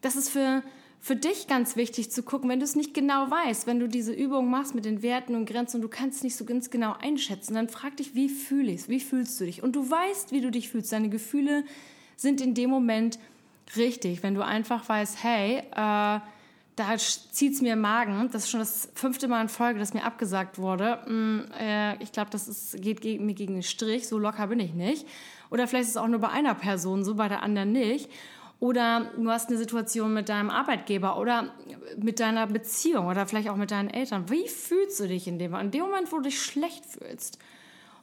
das 0.00 0.14
ist 0.16 0.30
für, 0.30 0.62
für 1.00 1.16
dich 1.16 1.46
ganz 1.46 1.76
wichtig 1.76 2.10
zu 2.10 2.22
gucken, 2.22 2.50
wenn 2.50 2.58
du 2.58 2.64
es 2.64 2.74
nicht 2.74 2.92
genau 2.92 3.30
weißt, 3.30 3.66
wenn 3.66 3.78
du 3.78 3.88
diese 3.88 4.12
Übung 4.12 4.50
machst 4.50 4.74
mit 4.74 4.84
den 4.84 5.02
Werten 5.02 5.34
und 5.34 5.46
Grenzen 5.46 5.76
und 5.76 5.82
du 5.82 5.88
kannst 5.88 6.18
es 6.18 6.24
nicht 6.24 6.36
so 6.36 6.44
ganz 6.44 6.70
genau 6.70 6.94
einschätzen, 7.00 7.54
dann 7.54 7.68
frag 7.68 7.96
dich, 7.96 8.14
wie 8.14 8.28
fühle 8.28 8.72
ich 8.72 8.82
es? 8.82 8.88
Wie 8.88 9.00
fühlst 9.00 9.40
du 9.40 9.44
dich? 9.44 9.62
Und 9.62 9.76
du 9.76 9.88
weißt, 9.88 10.32
wie 10.32 10.40
du 10.40 10.50
dich 10.50 10.68
fühlst. 10.68 10.92
Deine 10.92 11.08
Gefühle 11.08 11.64
sind 12.16 12.40
in 12.40 12.54
dem 12.54 12.70
Moment 12.70 13.18
richtig, 13.76 14.22
wenn 14.22 14.34
du 14.34 14.44
einfach 14.44 14.88
weißt, 14.88 15.22
hey, 15.22 15.58
äh, 15.58 16.20
da 16.78 16.94
es 16.94 17.60
mir 17.60 17.72
im 17.72 17.80
Magen. 17.80 18.28
Das 18.32 18.44
ist 18.44 18.50
schon 18.50 18.60
das 18.60 18.88
fünfte 18.94 19.26
Mal 19.28 19.42
in 19.42 19.48
Folge, 19.48 19.78
dass 19.80 19.94
mir 19.94 20.04
abgesagt 20.04 20.58
wurde. 20.58 20.98
Mm, 21.08 21.50
äh, 21.58 22.00
ich 22.02 22.12
glaube, 22.12 22.30
das 22.30 22.46
ist, 22.46 22.80
geht 22.80 23.00
gegen, 23.00 23.26
mir 23.26 23.34
gegen 23.34 23.54
den 23.54 23.62
Strich. 23.62 24.06
So 24.06 24.18
locker 24.18 24.46
bin 24.46 24.60
ich 24.60 24.74
nicht. 24.74 25.06
Oder 25.50 25.66
vielleicht 25.66 25.84
ist 25.84 25.90
es 25.90 25.96
auch 25.96 26.08
nur 26.08 26.20
bei 26.20 26.28
einer 26.28 26.54
Person 26.54 27.04
so, 27.04 27.14
bei 27.16 27.28
der 27.28 27.42
anderen 27.42 27.72
nicht. 27.72 28.10
Oder 28.60 29.12
du 29.16 29.30
hast 29.30 29.48
eine 29.48 29.58
Situation 29.58 30.12
mit 30.12 30.28
deinem 30.28 30.50
Arbeitgeber 30.50 31.18
oder 31.18 31.54
mit 31.96 32.18
deiner 32.18 32.46
Beziehung 32.48 33.06
oder 33.06 33.26
vielleicht 33.26 33.48
auch 33.48 33.56
mit 33.56 33.70
deinen 33.70 33.88
Eltern. 33.88 34.30
Wie 34.30 34.48
fühlst 34.48 34.98
du 34.98 35.06
dich 35.06 35.28
in 35.28 35.38
dem 35.38 35.52
Moment? 35.52 35.74
In 35.74 35.80
dem 35.80 35.88
Moment, 35.88 36.10
wo 36.10 36.16
du 36.16 36.24
dich 36.24 36.42
schlecht 36.42 36.84
fühlst. 36.84 37.38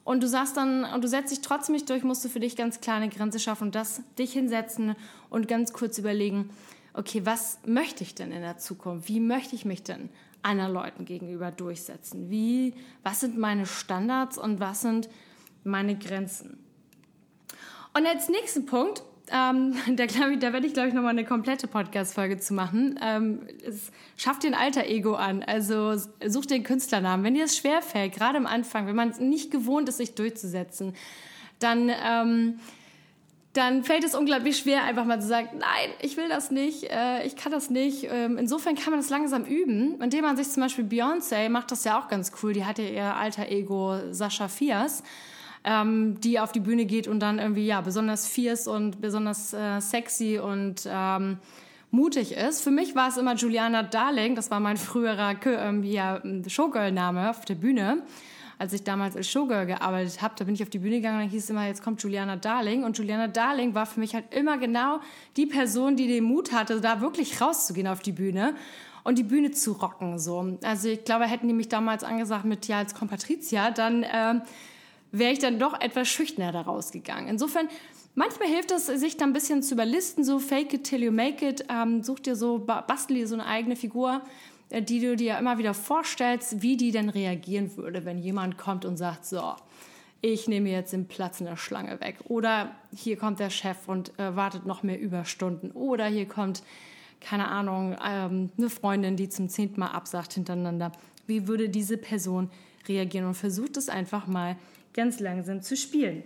Und 0.02 0.22
du 0.22 0.28
sagst 0.28 0.56
dann, 0.56 0.84
und 0.84 1.02
du 1.02 1.08
setzt 1.08 1.32
dich 1.32 1.40
trotzdem 1.40 1.74
nicht 1.74 1.90
durch, 1.90 2.04
musst 2.04 2.24
du 2.24 2.28
für 2.28 2.40
dich 2.40 2.56
ganz 2.56 2.80
klar 2.80 2.96
eine 2.96 3.08
Grenze 3.08 3.38
schaffen 3.38 3.64
und 3.64 3.74
das 3.74 4.02
dich 4.18 4.32
hinsetzen 4.32 4.94
und 5.28 5.48
ganz 5.48 5.72
kurz 5.72 5.98
überlegen, 5.98 6.50
okay, 6.94 7.26
was 7.26 7.58
möchte 7.66 8.04
ich 8.04 8.14
denn 8.14 8.32
in 8.32 8.40
der 8.40 8.56
Zukunft? 8.56 9.08
Wie 9.08 9.20
möchte 9.20 9.54
ich 9.54 9.64
mich 9.64 9.82
denn 9.82 10.08
anderen 10.42 10.72
Leuten 10.72 11.04
gegenüber 11.04 11.50
durchsetzen? 11.50 12.30
Wie, 12.30 12.74
was 13.02 13.20
sind 13.20 13.36
meine 13.36 13.66
Standards 13.66 14.38
und 14.38 14.60
was 14.60 14.82
sind 14.82 15.10
meine 15.64 15.98
Grenzen? 15.98 16.64
Und 17.92 18.06
als 18.06 18.28
nächsten 18.28 18.64
Punkt 18.64 19.02
ähm, 19.32 19.74
da, 19.96 20.04
ich, 20.04 20.14
da 20.14 20.52
werde 20.52 20.66
ich, 20.66 20.74
glaube 20.74 20.88
ich, 20.88 20.94
nochmal 20.94 21.10
eine 21.10 21.24
komplette 21.24 21.66
Podcast-Folge 21.66 22.38
zu 22.38 22.54
machen. 22.54 22.98
Ähm, 23.02 23.40
es 23.66 23.90
schafft 24.16 24.42
dir 24.42 24.48
ein 24.48 24.54
Alter-Ego 24.54 25.14
an. 25.14 25.42
Also 25.42 25.96
such 26.26 26.46
den 26.46 26.62
Künstlernamen. 26.62 27.24
Wenn 27.24 27.34
dir 27.34 27.42
das 27.42 27.56
schwerfällt, 27.56 28.14
gerade 28.14 28.38
am 28.38 28.46
Anfang, 28.46 28.86
wenn 28.86 28.96
man 28.96 29.14
nicht 29.18 29.50
gewohnt 29.50 29.88
ist, 29.88 29.98
sich 29.98 30.14
durchzusetzen, 30.14 30.94
dann, 31.58 31.90
ähm, 31.90 32.60
dann 33.52 33.84
fällt 33.84 34.04
es 34.04 34.14
unglaublich 34.14 34.58
schwer, 34.58 34.84
einfach 34.84 35.06
mal 35.06 35.20
zu 35.20 35.26
sagen, 35.26 35.48
nein, 35.54 35.90
ich 36.02 36.18
will 36.18 36.28
das 36.28 36.50
nicht, 36.50 36.84
äh, 36.90 37.24
ich 37.24 37.36
kann 37.36 37.50
das 37.50 37.70
nicht. 37.70 38.06
Ähm, 38.10 38.36
insofern 38.36 38.74
kann 38.74 38.90
man 38.90 39.00
das 39.00 39.08
langsam 39.08 39.44
üben, 39.44 40.00
indem 40.02 40.22
man 40.22 40.36
sich 40.36 40.50
zum 40.50 40.62
Beispiel 40.62 40.84
Beyoncé 40.84 41.48
macht 41.48 41.70
das 41.72 41.84
ja 41.84 41.98
auch 41.98 42.08
ganz 42.08 42.32
cool. 42.42 42.52
Die 42.52 42.66
hat 42.66 42.78
ja 42.78 42.84
ihr 42.84 43.16
Alter-Ego 43.16 44.12
Sascha 44.12 44.48
Fias 44.48 45.02
ähm, 45.66 46.18
die 46.20 46.38
auf 46.38 46.52
die 46.52 46.60
Bühne 46.60 46.86
geht 46.86 47.08
und 47.08 47.20
dann 47.20 47.38
irgendwie 47.38 47.66
ja 47.66 47.80
besonders 47.80 48.26
fierce 48.26 48.68
und 48.68 49.00
besonders 49.00 49.52
äh, 49.52 49.80
sexy 49.80 50.38
und 50.38 50.88
ähm, 50.88 51.38
mutig 51.90 52.32
ist. 52.32 52.62
Für 52.62 52.70
mich 52.70 52.94
war 52.94 53.08
es 53.08 53.16
immer 53.16 53.34
Juliana 53.34 53.82
Darling, 53.82 54.36
das 54.36 54.50
war 54.50 54.60
mein 54.60 54.76
früherer 54.76 55.34
ähm, 55.44 55.82
ja, 55.82 56.22
Showgirl-Name 56.46 57.30
auf 57.30 57.44
der 57.44 57.56
Bühne. 57.56 58.02
Als 58.58 58.72
ich 58.72 58.84
damals 58.84 59.16
als 59.16 59.28
Showgirl 59.28 59.66
gearbeitet 59.66 60.22
habe, 60.22 60.34
da 60.38 60.44
bin 60.44 60.54
ich 60.54 60.62
auf 60.62 60.70
die 60.70 60.78
Bühne 60.78 60.96
gegangen 60.96 61.24
und 61.24 61.28
hieß 61.28 61.44
es 61.44 61.50
immer, 61.50 61.66
jetzt 61.66 61.82
kommt 61.82 62.02
Juliana 62.02 62.36
Darling. 62.36 62.84
Und 62.84 62.96
Juliana 62.96 63.28
Darling 63.28 63.74
war 63.74 63.84
für 63.84 64.00
mich 64.00 64.14
halt 64.14 64.32
immer 64.32 64.56
genau 64.56 65.00
die 65.36 65.44
Person, 65.44 65.96
die 65.96 66.06
den 66.06 66.24
Mut 66.24 66.52
hatte, 66.52 66.80
da 66.80 67.02
wirklich 67.02 67.38
rauszugehen 67.38 67.86
auf 67.86 68.00
die 68.00 68.12
Bühne 68.12 68.54
und 69.04 69.18
die 69.18 69.24
Bühne 69.24 69.50
zu 69.50 69.72
rocken. 69.72 70.18
So. 70.18 70.56
Also 70.62 70.88
ich 70.88 71.04
glaube, 71.04 71.26
hätten 71.26 71.48
die 71.48 71.54
mich 71.54 71.68
damals 71.68 72.02
angesagt 72.02 72.46
mit 72.46 72.66
ja 72.66 72.78
als 72.78 72.94
Kompatrizia, 72.94 73.72
dann 73.72 74.04
äh, 74.04 74.40
wäre 75.18 75.32
ich 75.32 75.38
dann 75.38 75.58
doch 75.58 75.80
etwas 75.80 76.08
schüchterner 76.08 76.52
da 76.52 76.62
rausgegangen. 76.62 77.28
Insofern, 77.28 77.68
manchmal 78.14 78.48
hilft 78.48 78.70
es, 78.70 78.86
sich 78.86 79.16
da 79.16 79.24
ein 79.24 79.32
bisschen 79.32 79.62
zu 79.62 79.74
überlisten, 79.74 80.24
so 80.24 80.38
fake 80.38 80.74
it 80.74 80.84
till 80.84 81.02
you 81.02 81.12
make 81.12 81.46
it, 81.46 81.64
ähm, 81.70 82.02
such 82.02 82.20
dir 82.20 82.36
so, 82.36 82.58
bastel 82.58 83.16
dir 83.16 83.28
so 83.28 83.34
eine 83.34 83.46
eigene 83.46 83.76
Figur, 83.76 84.22
äh, 84.70 84.82
die 84.82 85.00
du 85.00 85.16
dir 85.16 85.38
immer 85.38 85.58
wieder 85.58 85.74
vorstellst, 85.74 86.62
wie 86.62 86.76
die 86.76 86.90
denn 86.90 87.08
reagieren 87.08 87.76
würde, 87.76 88.04
wenn 88.04 88.18
jemand 88.18 88.58
kommt 88.58 88.84
und 88.84 88.96
sagt, 88.96 89.26
so, 89.26 89.54
ich 90.20 90.48
nehme 90.48 90.70
jetzt 90.70 90.92
den 90.92 91.06
Platz 91.06 91.40
in 91.40 91.46
der 91.46 91.56
Schlange 91.56 92.00
weg. 92.00 92.16
Oder 92.24 92.74
hier 92.94 93.16
kommt 93.16 93.38
der 93.38 93.50
Chef 93.50 93.76
und 93.86 94.18
äh, 94.18 94.34
wartet 94.34 94.66
noch 94.66 94.82
mehr 94.82 94.98
Überstunden. 94.98 95.70
Oder 95.72 96.06
hier 96.06 96.26
kommt, 96.26 96.62
keine 97.20 97.48
Ahnung, 97.48 97.96
ähm, 98.04 98.50
eine 98.56 98.70
Freundin, 98.70 99.16
die 99.16 99.28
zum 99.28 99.48
zehnten 99.48 99.78
Mal 99.78 99.90
absagt 99.90 100.32
hintereinander. 100.34 100.92
Wie 101.26 101.46
würde 101.46 101.68
diese 101.68 101.96
Person 101.96 102.50
reagieren? 102.88 103.26
Und 103.26 103.34
versucht 103.34 103.76
es 103.76 103.88
einfach 103.88 104.26
mal 104.26 104.56
ganz 104.96 105.20
langsam 105.20 105.62
zu 105.62 105.76
spielen. 105.76 106.24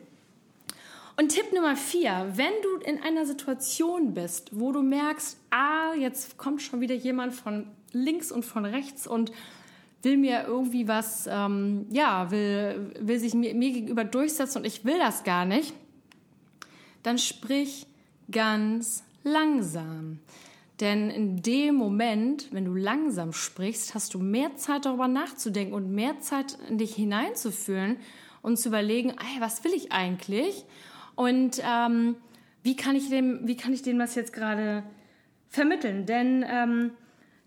Und 1.16 1.28
Tipp 1.28 1.52
Nummer 1.52 1.76
vier, 1.76 2.32
wenn 2.34 2.52
du 2.62 2.76
in 2.88 3.02
einer 3.02 3.26
Situation 3.26 4.14
bist, 4.14 4.58
wo 4.58 4.72
du 4.72 4.80
merkst, 4.80 5.36
ah, 5.50 5.92
jetzt 5.94 6.38
kommt 6.38 6.62
schon 6.62 6.80
wieder 6.80 6.94
jemand 6.94 7.34
von 7.34 7.66
links 7.92 8.32
und 8.32 8.44
von 8.44 8.64
rechts 8.64 9.06
und 9.06 9.30
will 10.02 10.16
mir 10.16 10.44
irgendwie 10.46 10.88
was, 10.88 11.28
ähm, 11.30 11.84
ja, 11.90 12.30
will, 12.30 12.94
will 12.98 13.18
sich 13.18 13.34
mir, 13.34 13.54
mir 13.54 13.70
gegenüber 13.72 14.04
durchsetzen 14.04 14.58
und 14.58 14.64
ich 14.64 14.84
will 14.86 14.98
das 14.98 15.24
gar 15.24 15.44
nicht, 15.44 15.74
dann 17.02 17.18
sprich 17.18 17.86
ganz 18.30 19.04
langsam. 19.22 20.20
Denn 20.80 21.10
in 21.10 21.42
dem 21.42 21.74
Moment, 21.74 22.48
wenn 22.52 22.64
du 22.64 22.74
langsam 22.74 23.34
sprichst, 23.34 23.94
hast 23.94 24.14
du 24.14 24.18
mehr 24.18 24.56
Zeit 24.56 24.86
darüber 24.86 25.08
nachzudenken 25.08 25.74
und 25.74 25.94
mehr 25.94 26.20
Zeit 26.20 26.56
in 26.70 26.78
dich 26.78 26.94
hineinzufühlen 26.94 27.98
und 28.42 28.58
zu 28.58 28.68
überlegen, 28.68 29.10
ey, 29.10 29.40
was 29.40 29.64
will 29.64 29.72
ich 29.72 29.92
eigentlich? 29.92 30.64
Und 31.14 31.60
ähm, 31.64 32.16
wie, 32.62 32.76
kann 32.76 32.96
ich 32.96 33.08
dem, 33.08 33.46
wie 33.46 33.56
kann 33.56 33.72
ich 33.72 33.82
dem 33.82 33.98
das 33.98 34.14
jetzt 34.14 34.32
gerade 34.32 34.82
vermitteln? 35.48 36.06
Denn 36.06 36.44
ähm, 36.48 36.92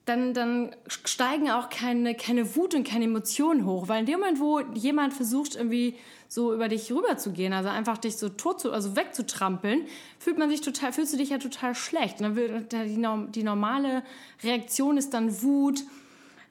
dann, 0.05 0.33
dann 0.33 0.75
steigen 0.87 1.49
auch 1.49 1.69
keine, 1.69 2.13
keine 2.13 2.55
Wut 2.55 2.75
und 2.75 2.85
keine 2.85 3.05
Emotionen 3.05 3.65
hoch. 3.65 3.87
Weil 3.87 4.01
in 4.01 4.05
dem 4.05 4.19
Moment, 4.19 4.39
wo 4.39 4.59
jemand 4.59 5.13
versucht, 5.13 5.55
irgendwie 5.55 5.95
so 6.27 6.53
über 6.53 6.67
dich 6.67 6.91
rüberzugehen, 6.91 7.53
also 7.53 7.69
einfach 7.69 7.97
dich 7.97 8.17
so 8.17 8.27
tot 8.27 8.59
zu, 8.59 8.71
also 8.71 8.95
wegzutrampeln, 8.95 9.85
fühlt 10.19 10.37
man 10.37 10.49
sich 10.49 10.61
total, 10.61 10.91
fühlst 10.91 11.13
du 11.13 11.17
dich 11.17 11.29
ja 11.29 11.37
total 11.37 11.73
schlecht. 11.73 12.19
Und 12.19 12.23
dann 12.23 12.35
will, 12.35 12.67
die, 12.69 13.31
die 13.31 13.43
normale 13.43 14.03
Reaktion 14.43 14.97
ist 14.97 15.13
dann 15.13 15.41
Wut, 15.41 15.83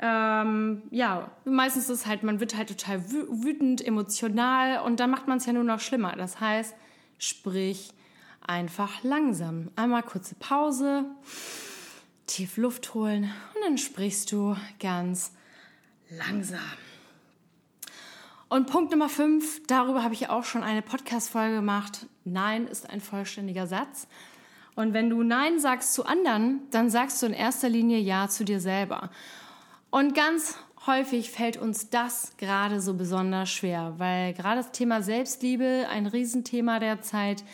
ähm, 0.03 0.83
ja, 0.91 1.31
meistens 1.45 1.89
ist 1.89 2.07
halt, 2.07 2.25
man 2.25 2.41
wird 2.41 2.57
halt 2.57 2.69
total 2.69 3.05
wütend, 3.09 3.87
emotional 3.87 4.83
und 4.83 4.99
dann 4.99 5.11
macht 5.11 5.29
man 5.29 5.39
es 5.39 5.47
ja 5.47 5.53
nur 5.53 5.63
noch 5.63 5.79
schlimmer. 5.79 6.17
Das 6.17 6.41
heißt, 6.41 6.75
sprich 7.19 7.93
einfach 8.45 9.05
langsam. 9.05 9.71
Einmal 9.77 10.03
kurze 10.03 10.35
Pause, 10.35 11.05
tief 12.27 12.57
Luft 12.57 12.95
holen 12.95 13.31
und 13.55 13.65
dann 13.65 13.79
sprichst 13.79 14.33
du 14.33 14.57
ganz 14.81 15.31
langsam. 16.11 16.59
Und 18.49 18.67
Punkt 18.67 18.91
Nummer 18.91 19.09
5, 19.09 19.69
darüber 19.69 20.03
habe 20.03 20.15
ich 20.15 20.29
auch 20.29 20.45
schon 20.45 20.65
eine 20.65 20.83
Podcast-Folge 20.83 21.55
gemacht. 21.55 22.07
Nein 22.25 22.67
ist 22.67 22.91
ein 22.91 23.01
vollständiger 23.01 23.69
Satz. 23.69 24.09
Und 24.75 24.95
wenn 24.95 25.09
du 25.11 25.23
Nein 25.23 25.61
sagst 25.61 25.95
zu 25.95 26.07
anderen, 26.07 26.61
dann 26.73 26.91
sagst 26.91 27.23
du 27.23 27.27
in 27.27 27.35
erster 27.35 27.69
Linie 27.69 27.99
Ja 27.99 28.29
zu 28.29 28.45
dir 28.45 28.59
selber. 28.59 29.11
Und 29.93 30.15
ganz 30.15 30.57
häufig 30.87 31.31
fällt 31.31 31.59
uns 31.59 31.91
das 31.91 32.35
gerade 32.39 32.81
so 32.81 32.95
besonders 32.95 33.51
schwer, 33.51 33.93
weil 33.99 34.33
gerade 34.33 34.57
das 34.57 34.73
Thema 34.73 35.03
Selbstliebe 35.03 35.87
ein 35.91 36.07
Riesenthema 36.07 36.79
der 36.79 37.03
Zeit. 37.03 37.45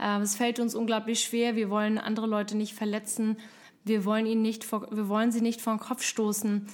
Äh, 0.00 0.18
es 0.20 0.34
fällt 0.34 0.58
uns 0.58 0.74
unglaublich 0.74 1.22
schwer. 1.22 1.54
Wir 1.54 1.68
wollen 1.68 1.98
andere 1.98 2.26
Leute 2.26 2.56
nicht 2.56 2.72
verletzen. 2.72 3.36
Wir 3.84 4.06
wollen 4.06 4.24
ihnen 4.24 4.40
nicht, 4.40 4.64
vor, 4.64 4.88
wir 4.90 5.10
wollen 5.10 5.32
sie 5.32 5.42
nicht 5.42 5.60
vor 5.60 5.74
den 5.74 5.80
Kopf 5.80 6.02
stoßen. 6.02 6.66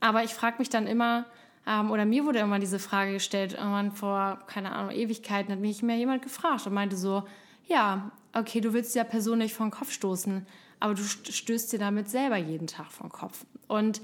Aber 0.00 0.24
ich 0.24 0.32
frage 0.32 0.56
mich 0.58 0.70
dann 0.70 0.86
immer, 0.86 1.26
ähm, 1.66 1.90
oder 1.90 2.06
mir 2.06 2.24
wurde 2.24 2.38
immer 2.38 2.58
diese 2.58 2.78
Frage 2.78 3.12
gestellt, 3.12 3.52
irgendwann 3.52 3.92
vor, 3.92 4.38
keine 4.46 4.72
Ahnung, 4.72 4.90
Ewigkeiten 4.90 5.52
hat 5.52 5.60
mich 5.60 5.82
mir 5.82 5.98
jemand 5.98 6.22
gefragt 6.22 6.66
und 6.66 6.72
meinte 6.72 6.96
so, 6.96 7.24
ja, 7.66 8.10
okay, 8.32 8.62
du 8.62 8.72
willst 8.72 8.96
der 8.96 9.04
Person 9.04 9.36
nicht 9.36 9.54
vor 9.54 9.66
den 9.66 9.70
Kopf 9.72 9.92
stoßen, 9.92 10.46
aber 10.80 10.94
du 10.94 11.02
stößt 11.02 11.74
dir 11.74 11.78
damit 11.78 12.08
selber 12.08 12.38
jeden 12.38 12.68
Tag 12.68 12.90
vor 12.90 13.08
den 13.08 13.12
Kopf. 13.12 13.44
Und 13.68 14.00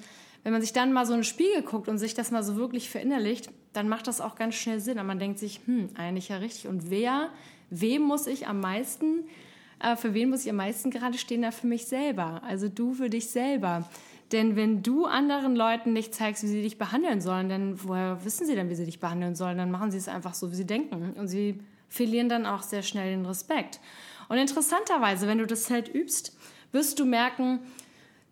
wenn 0.49 0.55
man 0.55 0.63
sich 0.63 0.73
dann 0.73 0.95
mal 0.95 1.05
so 1.05 1.13
in 1.13 1.19
den 1.19 1.25
Spiegel 1.25 1.61
guckt 1.61 1.89
und 1.89 1.99
sich 1.99 2.15
das 2.15 2.31
mal 2.31 2.43
so 2.43 2.57
wirklich 2.57 2.89
verinnerlicht, 2.89 3.51
dann 3.75 3.87
macht 3.87 4.07
das 4.07 4.23
auch 4.23 4.35
ganz 4.35 4.55
schnell 4.55 4.81
Sinn. 4.81 4.99
Und 4.99 5.07
man 5.07 5.19
denkt 5.19 5.39
sich, 5.39 5.61
hm, 5.67 5.91
eigentlich 5.95 6.31
ja 6.31 6.39
richtig. 6.39 6.69
Und 6.69 6.89
wer, 6.89 7.29
wem 7.69 8.01
muss 8.01 8.27
ich 8.27 8.49
am 8.49 8.59
meisten, 8.59 9.27
äh, 9.79 9.95
für 9.95 10.15
wen 10.15 10.31
muss 10.31 10.47
ich 10.47 10.51
am 10.51 10.57
meisten 10.57 10.91
gerade 10.91 11.19
stehen? 11.19 11.43
Da 11.43 11.51
für 11.51 11.67
mich 11.67 11.85
selber. 11.85 12.41
Also 12.47 12.71
du 12.71 12.95
für 12.95 13.11
dich 13.11 13.29
selber. 13.29 13.91
Denn 14.33 14.57
wenn 14.57 14.83
du 14.83 15.05
anderen 15.05 15.55
Leuten 15.55 15.93
nicht 15.93 16.15
zeigst, 16.15 16.43
wie 16.45 16.47
sie 16.47 16.63
dich 16.63 16.79
behandeln 16.79 17.21
sollen, 17.21 17.51
dann 17.51 17.85
woher 17.85 18.25
wissen 18.25 18.47
sie 18.47 18.55
denn, 18.55 18.71
wie 18.71 18.75
sie 18.75 18.87
dich 18.87 19.01
behandeln 19.01 19.35
sollen? 19.35 19.59
Dann 19.59 19.71
machen 19.71 19.91
sie 19.91 19.99
es 19.99 20.09
einfach 20.09 20.33
so, 20.33 20.51
wie 20.51 20.57
sie 20.57 20.67
denken. 20.67 21.13
Und 21.13 21.29
sie 21.29 21.61
verlieren 21.91 22.31
dann 22.31 22.47
auch 22.47 22.63
sehr 22.63 22.81
schnell 22.81 23.11
den 23.11 23.27
Respekt. 23.27 23.81
Und 24.31 24.39
interessanterweise, 24.39 25.27
wenn 25.27 25.37
du 25.37 25.47
das 25.47 25.69
halt 25.69 25.95
übst, 25.95 26.35
wirst 26.73 26.99
du 26.99 27.05
merken, 27.05 27.61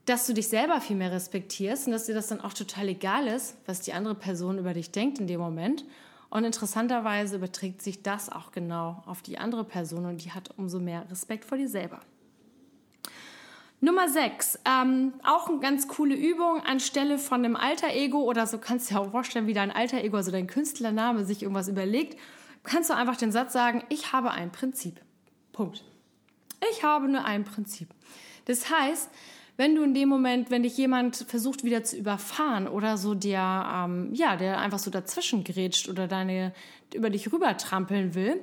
dass 0.06 0.26
du 0.26 0.32
dich 0.32 0.48
selber 0.48 0.80
viel 0.80 0.96
mehr 0.96 1.12
respektierst 1.12 1.86
und 1.86 1.92
dass 1.92 2.06
dir 2.06 2.14
das 2.14 2.28
dann 2.28 2.40
auch 2.40 2.54
total 2.54 2.88
egal 2.88 3.26
ist, 3.26 3.56
was 3.66 3.80
die 3.80 3.92
andere 3.92 4.14
Person 4.14 4.58
über 4.58 4.72
dich 4.72 4.92
denkt 4.92 5.18
in 5.18 5.26
dem 5.26 5.40
Moment. 5.40 5.84
Und 6.30 6.44
interessanterweise 6.44 7.36
überträgt 7.36 7.82
sich 7.82 8.02
das 8.02 8.30
auch 8.30 8.52
genau 8.52 9.02
auf 9.06 9.22
die 9.22 9.38
andere 9.38 9.64
Person 9.64 10.06
und 10.06 10.24
die 10.24 10.32
hat 10.32 10.50
umso 10.56 10.80
mehr 10.80 11.08
Respekt 11.10 11.44
vor 11.44 11.58
dir 11.58 11.68
selber. 11.68 12.00
Nummer 13.80 14.08
6, 14.08 14.60
ähm, 14.64 15.12
auch 15.22 15.48
eine 15.48 15.58
ganz 15.58 15.86
coole 15.86 16.14
Übung 16.14 16.60
anstelle 16.60 17.18
von 17.18 17.44
einem 17.44 17.56
Alter-Ego 17.56 18.22
oder 18.22 18.46
so 18.46 18.58
kannst 18.58 18.90
du 18.90 18.94
dir 18.94 19.00
auch 19.00 19.10
vorstellen, 19.10 19.46
wie 19.46 19.52
dein 19.52 19.70
Alter-Ego, 19.70 20.16
also 20.16 20.30
dein 20.30 20.46
Künstlername, 20.46 21.24
sich 21.24 21.42
irgendwas 21.42 21.68
überlegt, 21.68 22.18
kannst 22.62 22.90
du 22.90 22.94
einfach 22.94 23.16
den 23.16 23.32
Satz 23.32 23.52
sagen, 23.52 23.84
ich 23.90 24.12
habe 24.12 24.30
ein 24.30 24.50
Prinzip. 24.50 25.00
Punkt. 25.52 25.84
Ich 26.72 26.82
habe 26.82 27.06
nur 27.06 27.24
ein 27.24 27.44
Prinzip. 27.44 27.88
Das 28.46 28.70
heißt, 28.70 29.10
wenn 29.56 29.74
du 29.74 29.82
in 29.82 29.94
dem 29.94 30.08
Moment, 30.08 30.50
wenn 30.50 30.62
dich 30.62 30.76
jemand 30.76 31.16
versucht 31.16 31.64
wieder 31.64 31.82
zu 31.82 31.96
überfahren 31.96 32.68
oder 32.68 32.98
so 32.98 33.14
der, 33.14 33.86
ähm, 33.86 34.10
ja, 34.12 34.36
der 34.36 34.58
einfach 34.58 34.78
so 34.78 34.90
dazwischen 34.90 35.44
grätscht 35.44 35.88
oder 35.88 36.06
deine, 36.06 36.52
über 36.94 37.10
dich 37.10 37.32
rüber 37.32 37.56
trampeln 37.56 38.14
will 38.14 38.40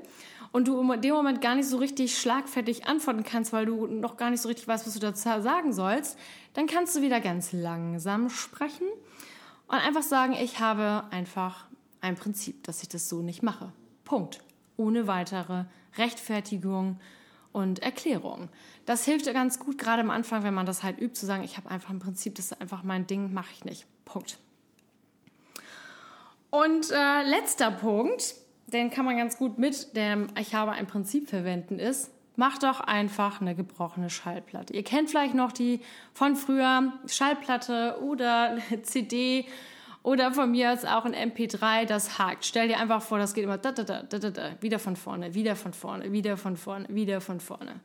und 0.52 0.68
du 0.68 0.80
in 0.80 1.02
dem 1.02 1.14
Moment 1.14 1.42
gar 1.42 1.56
nicht 1.56 1.68
so 1.68 1.78
richtig 1.78 2.18
schlagfertig 2.18 2.86
antworten 2.88 3.24
kannst, 3.24 3.54
weil 3.54 3.66
du 3.66 3.88
noch 3.88 4.18
gar 4.18 4.30
nicht 4.30 4.42
so 4.42 4.48
richtig 4.48 4.68
weißt, 4.68 4.88
was 4.88 4.94
du 4.94 5.00
dazu 5.00 5.24
sagen 5.42 5.74
sollst, 5.74 6.18
dann 6.54 6.68
kannst 6.68 6.96
du 6.96 7.02
wieder 7.02 7.20
ganz 7.20 7.52
langsam 7.52 8.30
sprechen 8.30 8.88
und 9.68 9.78
einfach 9.78 10.04
sagen, 10.04 10.34
ich 10.34 10.60
habe 10.60 11.04
einfach 11.12 11.66
ein 12.02 12.16
Prinzip, 12.16 12.64
dass 12.64 12.84
ich 12.84 12.90
das 12.90 13.08
so 13.08 13.22
nicht 13.22 13.44
mache. 13.44 13.72
Punkt. 14.04 14.42
Ohne 14.76 15.08
weitere 15.08 15.66
Rechtfertigung 15.98 17.00
und 17.54 17.80
Erklärung. 17.80 18.50
Das 18.86 19.06
hilft 19.06 19.32
ganz 19.34 19.60
gut, 19.60 19.78
gerade 19.78 20.02
am 20.02 20.10
Anfang, 20.10 20.44
wenn 20.44 20.54
man 20.54 20.66
das 20.66 20.84
halt 20.84 21.00
übt, 21.00 21.14
zu 21.14 21.26
sagen, 21.26 21.44
ich 21.44 21.56
habe 21.56 21.72
einfach 21.72 21.92
ein 21.92 22.00
Prinzip, 22.00 22.36
das 22.36 22.48
ist 22.48 22.60
einfach 22.60 22.84
mein 22.84 23.08
Ding, 23.08 23.34
mache 23.34 23.52
ich 23.54 23.64
nicht. 23.64 23.86
Punkt. 24.04 24.40
Und 26.50 26.92
äh, 26.92 27.24
letzter 27.24 27.72
Punkt, 27.72 28.36
den 28.68 28.90
kann 28.90 29.06
man 29.06 29.18
ganz 29.18 29.38
gut 29.38 29.58
mit 29.58 29.96
dem 29.96 30.28
Ich 30.40 30.54
habe 30.54 30.72
ein 30.72 30.88
Prinzip 30.88 31.30
verwenden, 31.30 31.80
ist, 31.80 32.12
mach 32.36 32.58
doch 32.58 32.80
einfach 32.80 33.42
eine 33.42 33.56
gebrochene 33.56 34.10
Schallplatte. 34.10 34.74
Ihr 34.74 34.84
kennt 34.84 35.10
vielleicht 35.10 35.36
noch 35.36 35.52
die 35.52 35.82
von 36.14 36.36
früher 36.36 36.94
Schallplatte 37.06 38.00
oder 38.02 38.58
CD 38.84 39.46
oder 40.04 40.34
von 40.34 40.52
mir 40.52 40.70
als 40.70 40.86
auch 40.86 41.06
ein 41.06 41.16
MP3, 41.16 41.86
das 41.86 42.20
hakt. 42.20 42.46
Stell 42.46 42.68
dir 42.68 42.78
einfach 42.78 43.02
vor, 43.02 43.18
das 43.18 43.34
geht 43.34 43.46
immer 43.46 43.58
da, 43.58 43.72
da, 43.72 43.84
da, 43.84 44.04
da, 44.04 44.30
da, 44.30 44.62
wieder 44.62 44.78
von 44.78 44.98
vorne, 44.98 45.34
wieder 45.34 45.56
von 45.56 45.74
vorne, 45.74 46.12
wieder 46.12 46.36
von 46.36 46.58
vorne, 46.58 46.88
wieder 46.90 47.22
von 47.22 47.40
vorne. 47.40 47.80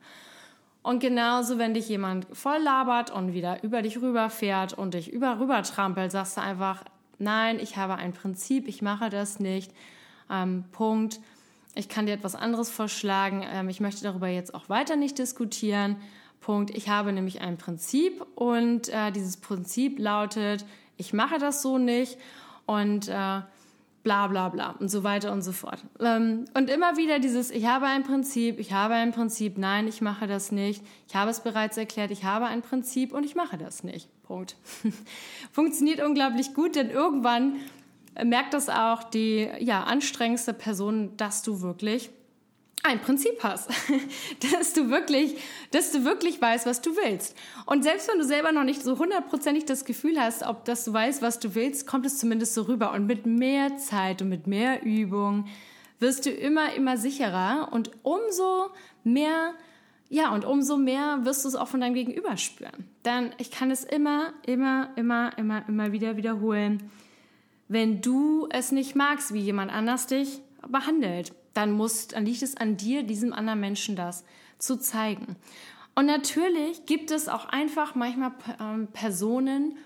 Und 0.81 0.99
genauso, 0.99 1.57
wenn 1.57 1.73
dich 1.73 1.87
jemand 1.89 2.27
voll 2.33 2.59
labert 2.61 3.09
und 3.11 3.33
wieder 3.33 3.63
über 3.63 3.81
dich 3.81 4.01
rüberfährt 4.01 4.73
und 4.73 4.93
dich 4.93 5.11
über 5.11 5.39
rüber 5.39 5.63
trampelt, 5.63 6.11
sagst 6.11 6.37
du 6.37 6.41
einfach, 6.41 6.83
nein, 7.19 7.59
ich 7.59 7.77
habe 7.77 7.95
ein 7.95 8.13
Prinzip, 8.13 8.67
ich 8.67 8.81
mache 8.81 9.09
das 9.09 9.39
nicht. 9.39 9.71
Ähm, 10.29 10.65
Punkt. 10.71 11.19
Ich 11.75 11.87
kann 11.87 12.05
dir 12.05 12.13
etwas 12.13 12.35
anderes 12.35 12.69
vorschlagen. 12.69 13.45
Ähm, 13.49 13.69
ich 13.69 13.79
möchte 13.79 14.03
darüber 14.03 14.27
jetzt 14.27 14.53
auch 14.53 14.67
weiter 14.67 14.95
nicht 14.95 15.17
diskutieren. 15.17 15.97
Punkt. 16.41 16.71
Ich 16.71 16.89
habe 16.89 17.13
nämlich 17.13 17.41
ein 17.41 17.57
Prinzip 17.57 18.25
und 18.35 18.89
äh, 18.89 19.11
dieses 19.11 19.37
Prinzip 19.37 19.99
lautet, 19.99 20.65
ich 20.99 21.13
mache 21.13 21.39
das 21.39 21.61
so 21.61 21.77
nicht 21.77 22.17
und 22.65 23.07
äh, 23.07 23.41
bla 24.03 24.27
bla 24.27 24.49
bla 24.49 24.71
und 24.79 24.89
so 24.89 25.03
weiter 25.03 25.31
und 25.31 25.41
so 25.41 25.51
fort. 25.51 25.83
Ähm, 25.99 26.45
und 26.53 26.69
immer 26.69 26.97
wieder 26.97 27.19
dieses, 27.19 27.51
ich 27.51 27.65
habe 27.65 27.85
ein 27.85 28.03
Prinzip, 28.03 28.59
ich 28.59 28.73
habe 28.73 28.93
ein 28.93 29.11
Prinzip, 29.11 29.57
nein, 29.57 29.87
ich 29.87 30.01
mache 30.01 30.27
das 30.27 30.51
nicht, 30.51 30.83
ich 31.07 31.15
habe 31.15 31.31
es 31.31 31.39
bereits 31.39 31.77
erklärt, 31.77 32.11
ich 32.11 32.23
habe 32.25 32.45
ein 32.45 32.61
Prinzip 32.61 33.13
und 33.13 33.25
ich 33.25 33.35
mache 33.35 33.57
das 33.57 33.83
nicht. 33.83 34.09
Punkt. 34.23 34.55
Funktioniert 35.51 36.01
unglaublich 36.01 36.53
gut, 36.53 36.75
denn 36.75 36.91
irgendwann 36.91 37.55
merkt 38.23 38.53
das 38.53 38.69
auch 38.69 39.03
die 39.03 39.49
ja, 39.59 39.83
anstrengendste 39.83 40.53
Person, 40.53 41.15
dass 41.17 41.41
du 41.41 41.61
wirklich 41.61 42.11
ein 42.83 42.99
Prinzip 43.01 43.43
hast, 43.43 43.69
dass 44.57 44.73
du 44.73 44.89
wirklich, 44.89 45.37
dass 45.71 45.91
du 45.91 46.05
wirklich 46.05 46.41
weißt, 46.41 46.65
was 46.65 46.81
du 46.81 46.95
willst. 46.95 47.35
Und 47.65 47.83
selbst 47.83 48.07
wenn 48.07 48.17
du 48.17 48.25
selber 48.25 48.51
noch 48.51 48.63
nicht 48.63 48.81
so 48.81 48.97
hundertprozentig 48.97 49.65
das 49.65 49.85
Gefühl 49.85 50.19
hast, 50.19 50.43
ob 50.43 50.65
dass 50.65 50.85
du 50.85 50.93
weißt, 50.93 51.21
was 51.21 51.39
du 51.39 51.55
willst, 51.55 51.87
kommt 51.87 52.05
es 52.05 52.17
zumindest 52.17 52.53
so 52.53 52.63
rüber. 52.63 52.93
Und 52.93 53.05
mit 53.05 53.25
mehr 53.25 53.77
Zeit 53.77 54.21
und 54.21 54.29
mit 54.29 54.47
mehr 54.47 54.83
Übung 54.83 55.47
wirst 55.99 56.25
du 56.25 56.29
immer, 56.29 56.73
immer 56.73 56.97
sicherer 56.97 57.69
und 57.71 57.91
umso 58.03 58.69
mehr, 59.03 59.53
ja, 60.09 60.33
und 60.33 60.45
umso 60.45 60.77
mehr 60.77 61.19
wirst 61.23 61.43
du 61.43 61.49
es 61.49 61.55
auch 61.55 61.67
von 61.67 61.81
deinem 61.81 61.93
Gegenüber 61.93 62.37
spüren. 62.37 62.85
Denn 63.03 63.31
ich 63.37 63.51
kann 63.51 63.71
es 63.71 63.83
immer, 63.83 64.33
immer, 64.45 64.89
immer, 64.95 65.37
immer, 65.37 65.67
immer 65.67 65.91
wieder 65.91 66.15
wiederholen. 66.15 66.89
Wenn 67.67 68.01
du 68.01 68.47
es 68.49 68.71
nicht 68.71 68.95
magst, 68.95 69.33
wie 69.33 69.41
jemand 69.41 69.71
anders 69.71 70.07
dich 70.07 70.41
behandelt, 70.67 71.33
dann, 71.59 71.71
muss, 71.71 72.07
dann 72.07 72.25
liegt 72.25 72.41
es 72.41 72.55
an 72.55 72.77
dir, 72.77 73.03
diesem 73.03 73.33
anderen 73.33 73.59
Menschen 73.59 73.95
das 73.95 74.23
zu 74.57 74.77
zeigen. 74.77 75.35
Und 75.93 76.05
natürlich 76.05 76.85
gibt 76.85 77.11
es 77.11 77.27
auch 77.27 77.45
einfach 77.45 77.95
manchmal 77.95 78.31
ähm, 78.61 78.87
Personen, 78.93 79.77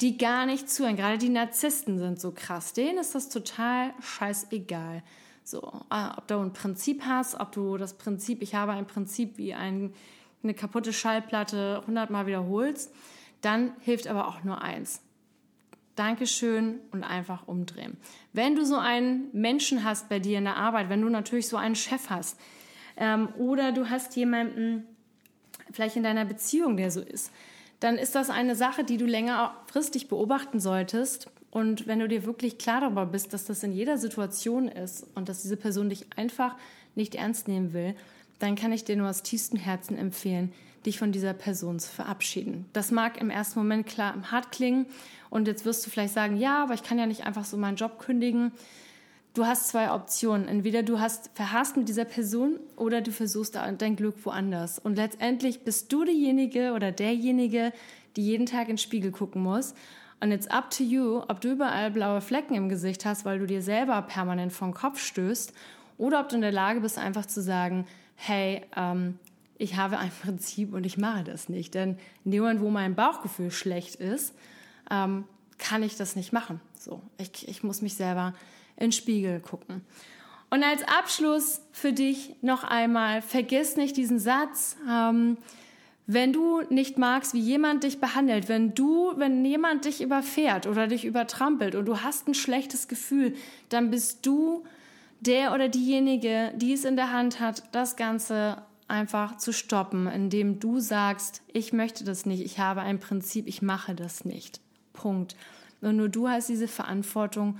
die 0.00 0.18
gar 0.18 0.44
nicht 0.44 0.68
zuhören. 0.68 0.96
Gerade 0.96 1.18
die 1.18 1.28
Narzissten 1.28 1.98
sind 1.98 2.20
so 2.20 2.32
krass. 2.32 2.72
Denen 2.72 2.98
ist 2.98 3.14
das 3.14 3.28
total 3.28 3.94
scheißegal. 4.00 5.04
So, 5.44 5.60
äh, 5.90 6.08
ob 6.16 6.26
du 6.26 6.38
ein 6.38 6.52
Prinzip 6.52 7.04
hast, 7.06 7.38
ob 7.38 7.52
du 7.52 7.76
das 7.76 7.94
Prinzip, 7.94 8.42
ich 8.42 8.56
habe 8.56 8.72
ein 8.72 8.86
Prinzip 8.86 9.38
wie 9.38 9.54
ein, 9.54 9.94
eine 10.42 10.54
kaputte 10.54 10.92
Schallplatte 10.92 11.84
hundertmal 11.86 12.26
wiederholst, 12.26 12.92
dann 13.40 13.72
hilft 13.80 14.08
aber 14.08 14.26
auch 14.26 14.42
nur 14.42 14.62
eins. 14.62 15.00
Dankeschön 15.96 16.80
und 16.90 17.04
einfach 17.04 17.46
umdrehen. 17.46 17.96
Wenn 18.32 18.56
du 18.56 18.64
so 18.64 18.76
einen 18.76 19.28
Menschen 19.32 19.84
hast 19.84 20.08
bei 20.08 20.18
dir 20.18 20.38
in 20.38 20.44
der 20.44 20.56
Arbeit, 20.56 20.88
wenn 20.88 21.02
du 21.02 21.08
natürlich 21.08 21.48
so 21.48 21.56
einen 21.56 21.76
Chef 21.76 22.10
hast 22.10 22.38
ähm, 22.96 23.28
oder 23.38 23.72
du 23.72 23.88
hast 23.88 24.16
jemanden 24.16 24.86
vielleicht 25.70 25.96
in 25.96 26.02
deiner 26.02 26.24
Beziehung, 26.24 26.76
der 26.76 26.90
so 26.90 27.00
ist, 27.00 27.30
dann 27.80 27.96
ist 27.96 28.14
das 28.14 28.30
eine 28.30 28.56
Sache, 28.56 28.84
die 28.84 28.96
du 28.96 29.06
längerfristig 29.06 30.08
beobachten 30.08 30.60
solltest. 30.60 31.30
Und 31.50 31.86
wenn 31.86 32.00
du 32.00 32.08
dir 32.08 32.24
wirklich 32.24 32.58
klar 32.58 32.80
darüber 32.80 33.06
bist, 33.06 33.32
dass 33.32 33.44
das 33.44 33.62
in 33.62 33.72
jeder 33.72 33.98
Situation 33.98 34.68
ist 34.68 35.06
und 35.14 35.28
dass 35.28 35.42
diese 35.42 35.56
Person 35.56 35.88
dich 35.88 36.06
einfach 36.16 36.56
nicht 36.94 37.14
ernst 37.14 37.46
nehmen 37.46 37.72
will, 37.72 37.94
dann 38.38 38.56
kann 38.56 38.72
ich 38.72 38.84
dir 38.84 38.96
nur 38.96 39.08
aus 39.08 39.22
tiefstem 39.22 39.58
Herzen 39.58 39.96
empfehlen, 39.96 40.52
dich 40.86 40.98
von 40.98 41.12
dieser 41.12 41.32
Person 41.32 41.78
zu 41.78 41.90
verabschieden. 41.90 42.66
Das 42.72 42.90
mag 42.90 43.20
im 43.20 43.30
ersten 43.30 43.58
Moment 43.58 43.86
klar 43.86 44.14
hart 44.30 44.52
klingen 44.52 44.86
und 45.34 45.48
jetzt 45.48 45.64
wirst 45.64 45.84
du 45.84 45.90
vielleicht 45.90 46.14
sagen, 46.14 46.36
ja, 46.36 46.62
aber 46.62 46.74
ich 46.74 46.84
kann 46.84 46.96
ja 46.96 47.06
nicht 47.06 47.26
einfach 47.26 47.44
so 47.44 47.56
meinen 47.56 47.76
Job 47.76 47.98
kündigen. 47.98 48.52
Du 49.34 49.44
hast 49.44 49.66
zwei 49.66 49.90
Optionen. 49.90 50.46
Entweder 50.46 50.84
du 50.84 51.00
hast 51.00 51.28
verhasst 51.34 51.76
mit 51.76 51.88
dieser 51.88 52.04
Person 52.04 52.60
oder 52.76 53.00
du 53.00 53.10
versuchst 53.10 53.56
dein 53.56 53.96
Glück 53.96 54.14
woanders. 54.24 54.78
Und 54.78 54.94
letztendlich 54.94 55.64
bist 55.64 55.92
du 55.92 56.04
diejenige 56.04 56.72
oder 56.72 56.92
derjenige, 56.92 57.72
die 58.14 58.22
jeden 58.22 58.46
Tag 58.46 58.68
in 58.68 58.74
den 58.74 58.78
Spiegel 58.78 59.10
gucken 59.10 59.42
muss. 59.42 59.74
Und 60.20 60.30
it's 60.30 60.46
up 60.46 60.70
to 60.70 60.84
you, 60.84 61.22
ob 61.26 61.40
du 61.40 61.50
überall 61.50 61.90
blaue 61.90 62.20
Flecken 62.20 62.54
im 62.54 62.68
Gesicht 62.68 63.04
hast, 63.04 63.24
weil 63.24 63.40
du 63.40 63.46
dir 63.46 63.60
selber 63.60 64.02
permanent 64.02 64.52
vom 64.52 64.72
Kopf 64.72 65.00
stößt, 65.00 65.52
oder 65.98 66.20
ob 66.20 66.28
du 66.28 66.36
in 66.36 66.42
der 66.42 66.52
Lage 66.52 66.80
bist, 66.80 66.96
einfach 66.96 67.26
zu 67.26 67.42
sagen, 67.42 67.86
hey, 68.14 68.62
ähm, 68.76 69.18
ich 69.58 69.74
habe 69.74 69.98
ein 69.98 70.12
Prinzip 70.22 70.72
und 70.72 70.86
ich 70.86 70.96
mache 70.96 71.24
das 71.24 71.48
nicht. 71.48 71.74
Denn 71.74 71.98
in 72.24 72.30
dem 72.30 72.42
Moment, 72.42 72.60
wo 72.60 72.70
mein 72.70 72.94
Bauchgefühl 72.94 73.50
schlecht 73.50 73.96
ist, 73.96 74.32
ähm, 74.90 75.24
kann 75.58 75.82
ich 75.82 75.96
das 75.96 76.16
nicht 76.16 76.32
machen. 76.32 76.60
So, 76.78 77.02
ich, 77.18 77.48
ich 77.48 77.62
muss 77.62 77.82
mich 77.82 77.94
selber 77.94 78.34
in 78.76 78.86
den 78.86 78.92
Spiegel 78.92 79.40
gucken. 79.40 79.82
Und 80.50 80.62
als 80.62 80.82
Abschluss 80.86 81.62
für 81.72 81.92
dich 81.92 82.36
noch 82.42 82.64
einmal, 82.64 83.22
vergiss 83.22 83.76
nicht 83.76 83.96
diesen 83.96 84.18
Satz, 84.18 84.76
ähm, 84.88 85.36
wenn 86.06 86.32
du 86.32 86.60
nicht 86.68 86.98
magst, 86.98 87.32
wie 87.32 87.40
jemand 87.40 87.84
dich 87.84 87.98
behandelt, 87.98 88.48
wenn 88.48 88.74
du, 88.74 89.12
wenn 89.16 89.44
jemand 89.44 89.86
dich 89.86 90.02
überfährt 90.02 90.66
oder 90.66 90.86
dich 90.86 91.04
übertrampelt 91.04 91.74
und 91.74 91.86
du 91.86 92.02
hast 92.02 92.28
ein 92.28 92.34
schlechtes 92.34 92.88
Gefühl, 92.88 93.34
dann 93.70 93.90
bist 93.90 94.26
du 94.26 94.64
der 95.20 95.54
oder 95.54 95.68
diejenige, 95.68 96.52
die 96.56 96.74
es 96.74 96.84
in 96.84 96.96
der 96.96 97.10
Hand 97.10 97.40
hat, 97.40 97.62
das 97.72 97.96
Ganze 97.96 98.62
einfach 98.86 99.38
zu 99.38 99.52
stoppen, 99.52 100.06
indem 100.06 100.60
du 100.60 100.78
sagst, 100.78 101.42
ich 101.52 101.72
möchte 101.72 102.04
das 102.04 102.26
nicht, 102.26 102.44
ich 102.44 102.58
habe 102.58 102.82
ein 102.82 103.00
Prinzip, 103.00 103.46
ich 103.48 103.62
mache 103.62 103.94
das 103.94 104.26
nicht. 104.26 104.60
Punkt. 104.94 105.36
Und 105.82 105.98
nur 105.98 106.08
du 106.08 106.28
hast 106.28 106.48
diese 106.48 106.66
Verantwortung 106.68 107.58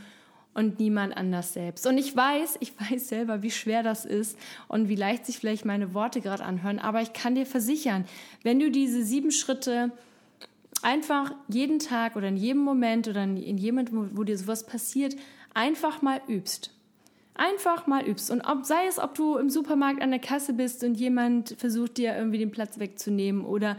und 0.55 0.79
niemand 0.79 1.15
anders 1.17 1.53
selbst. 1.53 1.87
Und 1.87 1.99
ich 1.99 2.17
weiß, 2.17 2.57
ich 2.61 2.73
weiß 2.81 3.09
selber, 3.09 3.43
wie 3.43 3.51
schwer 3.51 3.83
das 3.83 4.07
ist 4.07 4.39
und 4.69 4.89
wie 4.89 4.97
leicht 4.97 5.27
sich 5.27 5.39
vielleicht 5.39 5.67
meine 5.67 5.93
Worte 5.93 6.23
gerade 6.23 6.45
anhören, 6.45 6.79
aber 6.79 7.03
ich 7.03 7.13
kann 7.13 7.35
dir 7.35 7.45
versichern, 7.45 8.07
wenn 8.43 8.59
du 8.59 8.71
diese 8.71 9.05
sieben 9.05 9.31
Schritte 9.31 9.93
einfach 10.81 11.35
jeden 11.49 11.79
Tag 11.79 12.17
oder 12.17 12.29
in 12.29 12.37
jedem 12.37 12.63
Moment 12.63 13.09
oder 13.09 13.25
in 13.25 13.37
jedem, 13.37 13.87
wo, 14.17 14.25
dir 14.25 14.39
sowas 14.39 14.65
passiert, 14.65 15.17
einfach 15.53 16.01
mal 16.03 16.21
übst 16.29 16.71
Einfach 17.37 17.89
mal 17.89 18.07
übst. 18.07 18.31
Und 18.31 18.43
ob, 18.43 18.65
sei 18.65 18.87
es, 18.87 19.01
ob 19.01 19.17
du 19.17 19.39
im 19.39 19.51
Supermarkt 19.51 20.01
an 20.01 20.13
der 20.13 20.21
Kasse 20.21 20.53
bist 20.53 20.85
und 20.85 20.95
jemand 20.95 21.57
versucht 21.59 21.97
dir 21.97 22.17
irgendwie 22.17 22.39
den 22.39 22.53
Platz 22.53 22.79
wegzunehmen 22.79 23.45
oder 23.45 23.77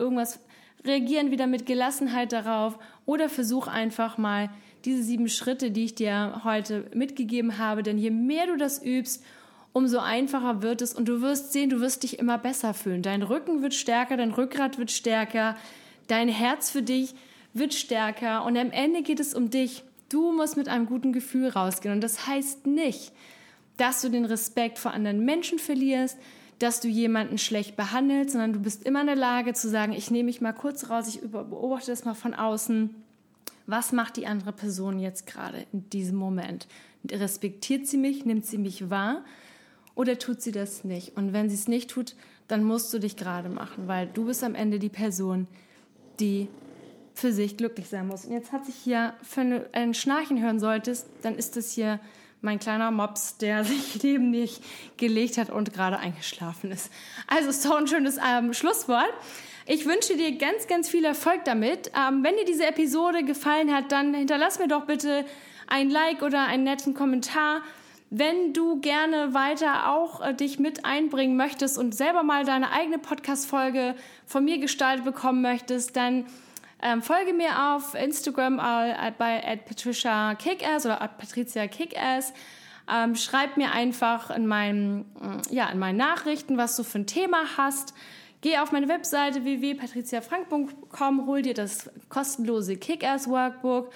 irgendwas, 0.00 0.40
reagieren 0.88 1.30
wieder 1.30 1.46
mit 1.46 1.66
Gelassenheit 1.66 2.32
darauf 2.32 2.78
oder 3.06 3.28
versuch 3.28 3.68
einfach 3.68 4.18
mal 4.18 4.50
diese 4.84 5.02
sieben 5.02 5.28
Schritte, 5.28 5.70
die 5.70 5.84
ich 5.84 5.94
dir 5.94 6.42
heute 6.44 6.90
mitgegeben 6.94 7.58
habe, 7.58 7.82
denn 7.82 7.98
je 7.98 8.10
mehr 8.10 8.46
du 8.46 8.56
das 8.56 8.82
übst, 8.82 9.22
umso 9.72 9.98
einfacher 9.98 10.62
wird 10.62 10.82
es 10.82 10.94
und 10.94 11.08
du 11.08 11.20
wirst 11.20 11.52
sehen, 11.52 11.70
du 11.70 11.80
wirst 11.80 12.02
dich 12.02 12.18
immer 12.18 12.38
besser 12.38 12.74
fühlen. 12.74 13.02
Dein 13.02 13.22
Rücken 13.22 13.62
wird 13.62 13.74
stärker, 13.74 14.16
dein 14.16 14.32
Rückgrat 14.32 14.78
wird 14.78 14.90
stärker, 14.90 15.56
dein 16.06 16.28
Herz 16.28 16.70
für 16.70 16.82
dich 16.82 17.14
wird 17.54 17.74
stärker 17.74 18.44
und 18.44 18.56
am 18.56 18.70
Ende 18.70 19.02
geht 19.02 19.20
es 19.20 19.34
um 19.34 19.50
dich. 19.50 19.84
Du 20.08 20.32
musst 20.32 20.56
mit 20.56 20.68
einem 20.68 20.86
guten 20.86 21.12
Gefühl 21.12 21.48
rausgehen. 21.48 21.94
Und 21.94 22.00
das 22.00 22.26
heißt 22.26 22.66
nicht, 22.66 23.12
dass 23.76 24.00
du 24.00 24.08
den 24.08 24.24
Respekt 24.24 24.78
vor 24.78 24.92
anderen 24.92 25.24
Menschen 25.24 25.58
verlierst, 25.58 26.18
dass 26.58 26.80
du 26.80 26.88
jemanden 26.88 27.38
schlecht 27.38 27.76
behandelst, 27.76 28.32
sondern 28.32 28.52
du 28.52 28.60
bist 28.60 28.84
immer 28.84 29.00
in 29.00 29.06
der 29.06 29.16
Lage 29.16 29.52
zu 29.54 29.68
sagen, 29.68 29.92
ich 29.92 30.10
nehme 30.10 30.24
mich 30.24 30.40
mal 30.40 30.52
kurz 30.52 30.90
raus, 30.90 31.08
ich 31.08 31.20
beobachte 31.20 31.90
das 31.90 32.04
mal 32.04 32.14
von 32.14 32.34
außen. 32.34 32.94
Was 33.66 33.92
macht 33.92 34.16
die 34.16 34.26
andere 34.26 34.52
Person 34.52 34.98
jetzt 34.98 35.26
gerade 35.26 35.66
in 35.72 35.88
diesem 35.90 36.16
Moment? 36.16 36.66
Respektiert 37.10 37.86
sie 37.86 37.98
mich? 37.98 38.24
Nimmt 38.24 38.46
sie 38.46 38.58
mich 38.58 38.90
wahr? 38.90 39.22
oder 39.98 40.16
tut 40.16 40.40
sie 40.40 40.52
das 40.52 40.84
nicht? 40.84 41.16
Und 41.16 41.32
wenn 41.32 41.48
sie 41.48 41.56
es 41.56 41.66
nicht 41.66 41.90
tut, 41.90 42.14
dann 42.46 42.62
musst 42.62 42.94
du 42.94 43.00
dich 43.00 43.16
gerade 43.16 43.48
machen, 43.48 43.88
weil 43.88 44.06
du 44.06 44.26
bist 44.26 44.44
am 44.44 44.54
Ende 44.54 44.78
die 44.78 44.88
Person, 44.88 45.48
die 46.20 46.46
für 47.14 47.32
sich 47.32 47.56
glücklich 47.56 47.88
sein 47.88 48.06
muss. 48.06 48.24
Und 48.24 48.32
jetzt 48.32 48.52
hat 48.52 48.64
sich 48.64 48.76
hier, 48.76 49.14
für 49.22 49.68
ein 49.72 49.94
Schnarchen 49.94 50.40
hören 50.40 50.60
solltest, 50.60 51.08
dann 51.22 51.34
ist 51.34 51.56
das 51.56 51.72
hier 51.72 51.98
mein 52.40 52.58
kleiner 52.58 52.90
Mops, 52.90 53.36
der 53.38 53.64
sich 53.64 54.02
neben 54.02 54.30
mich 54.30 54.60
gelegt 54.96 55.38
hat 55.38 55.50
und 55.50 55.72
gerade 55.72 55.98
eingeschlafen 55.98 56.70
ist. 56.70 56.90
Also 57.26 57.50
so 57.50 57.74
ein 57.74 57.86
schönes 57.86 58.18
ähm, 58.24 58.52
Schlusswort. 58.52 59.12
Ich 59.66 59.84
wünsche 59.84 60.16
dir 60.16 60.32
ganz, 60.38 60.66
ganz 60.66 60.88
viel 60.88 61.04
Erfolg 61.04 61.44
damit. 61.44 61.92
Ähm, 61.94 62.24
wenn 62.24 62.36
dir 62.36 62.46
diese 62.46 62.66
Episode 62.66 63.22
gefallen 63.22 63.74
hat, 63.74 63.92
dann 63.92 64.14
hinterlass 64.14 64.58
mir 64.58 64.68
doch 64.68 64.86
bitte 64.86 65.26
ein 65.66 65.90
Like 65.90 66.22
oder 66.22 66.46
einen 66.46 66.64
netten 66.64 66.94
Kommentar. 66.94 67.60
Wenn 68.10 68.54
du 68.54 68.80
gerne 68.80 69.34
weiter 69.34 69.90
auch 69.92 70.22
äh, 70.24 70.32
dich 70.32 70.58
mit 70.58 70.86
einbringen 70.86 71.36
möchtest 71.36 71.76
und 71.76 71.94
selber 71.94 72.22
mal 72.22 72.46
deine 72.46 72.72
eigene 72.72 72.98
Podcast-Folge 72.98 73.94
von 74.24 74.44
mir 74.44 74.58
gestaltet 74.58 75.04
bekommen 75.04 75.42
möchtest, 75.42 75.94
dann 75.96 76.24
ähm, 76.82 77.02
folge 77.02 77.32
mir 77.32 77.74
auf 77.74 77.94
Instagram 77.94 78.58
äh, 78.58 79.12
bei 79.18 79.44
at 79.46 79.64
Patricia 79.64 80.34
Kickass 80.34 80.86
oder 80.86 81.02
at 81.02 81.18
Patricia 81.18 81.66
Kickass. 81.66 82.32
Ähm, 82.90 83.16
schreib 83.16 83.56
mir 83.56 83.72
einfach 83.72 84.30
in 84.30 84.46
meinen, 84.46 85.04
äh, 85.50 85.54
ja, 85.54 85.68
in 85.68 85.78
meinen 85.78 85.98
Nachrichten, 85.98 86.56
was 86.56 86.76
du 86.76 86.84
für 86.84 87.00
ein 87.00 87.06
Thema 87.06 87.38
hast. 87.56 87.94
Geh 88.40 88.58
auf 88.58 88.70
meine 88.70 88.88
Webseite 88.88 89.44
www.patriciafrank.com, 89.44 91.26
hol 91.26 91.42
dir 91.42 91.54
das 91.54 91.90
kostenlose 92.08 92.76
Kickass 92.76 93.28
Workbook 93.28 93.92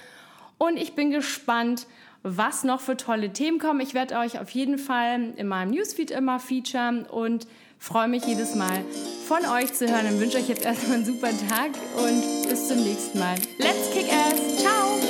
und 0.59 0.77
ich 0.77 0.95
bin 0.95 1.11
gespannt, 1.11 1.87
was 2.25 2.65
noch 2.65 2.81
für 2.81 2.97
tolle 2.97 3.33
Themen 3.33 3.59
kommen. 3.59 3.81
Ich 3.81 3.95
werde 3.95 4.17
euch 4.17 4.41
auf 4.41 4.51
jeden 4.51 4.79
Fall 4.79 5.33
in 5.37 5.47
meinem 5.47 5.71
Newsfeed 5.71 6.11
immer 6.11 6.41
featuren 6.41 7.05
und 7.05 7.47
freue 7.83 8.07
mich 8.07 8.25
jedes 8.25 8.55
Mal 8.55 8.85
von 9.27 9.45
euch 9.45 9.75
zu 9.75 9.89
hören 9.89 10.07
und 10.07 10.21
wünsche 10.21 10.39
euch 10.39 10.49
jetzt 10.49 10.65
erstmal 10.65 10.99
einen 10.99 11.05
super 11.05 11.31
Tag 11.49 11.71
und 11.97 12.49
bis 12.49 12.69
zum 12.69 12.83
nächsten 12.85 13.19
Mal. 13.19 13.35
Let's 13.59 13.91
kick 13.93 14.07
ass! 14.13 15.02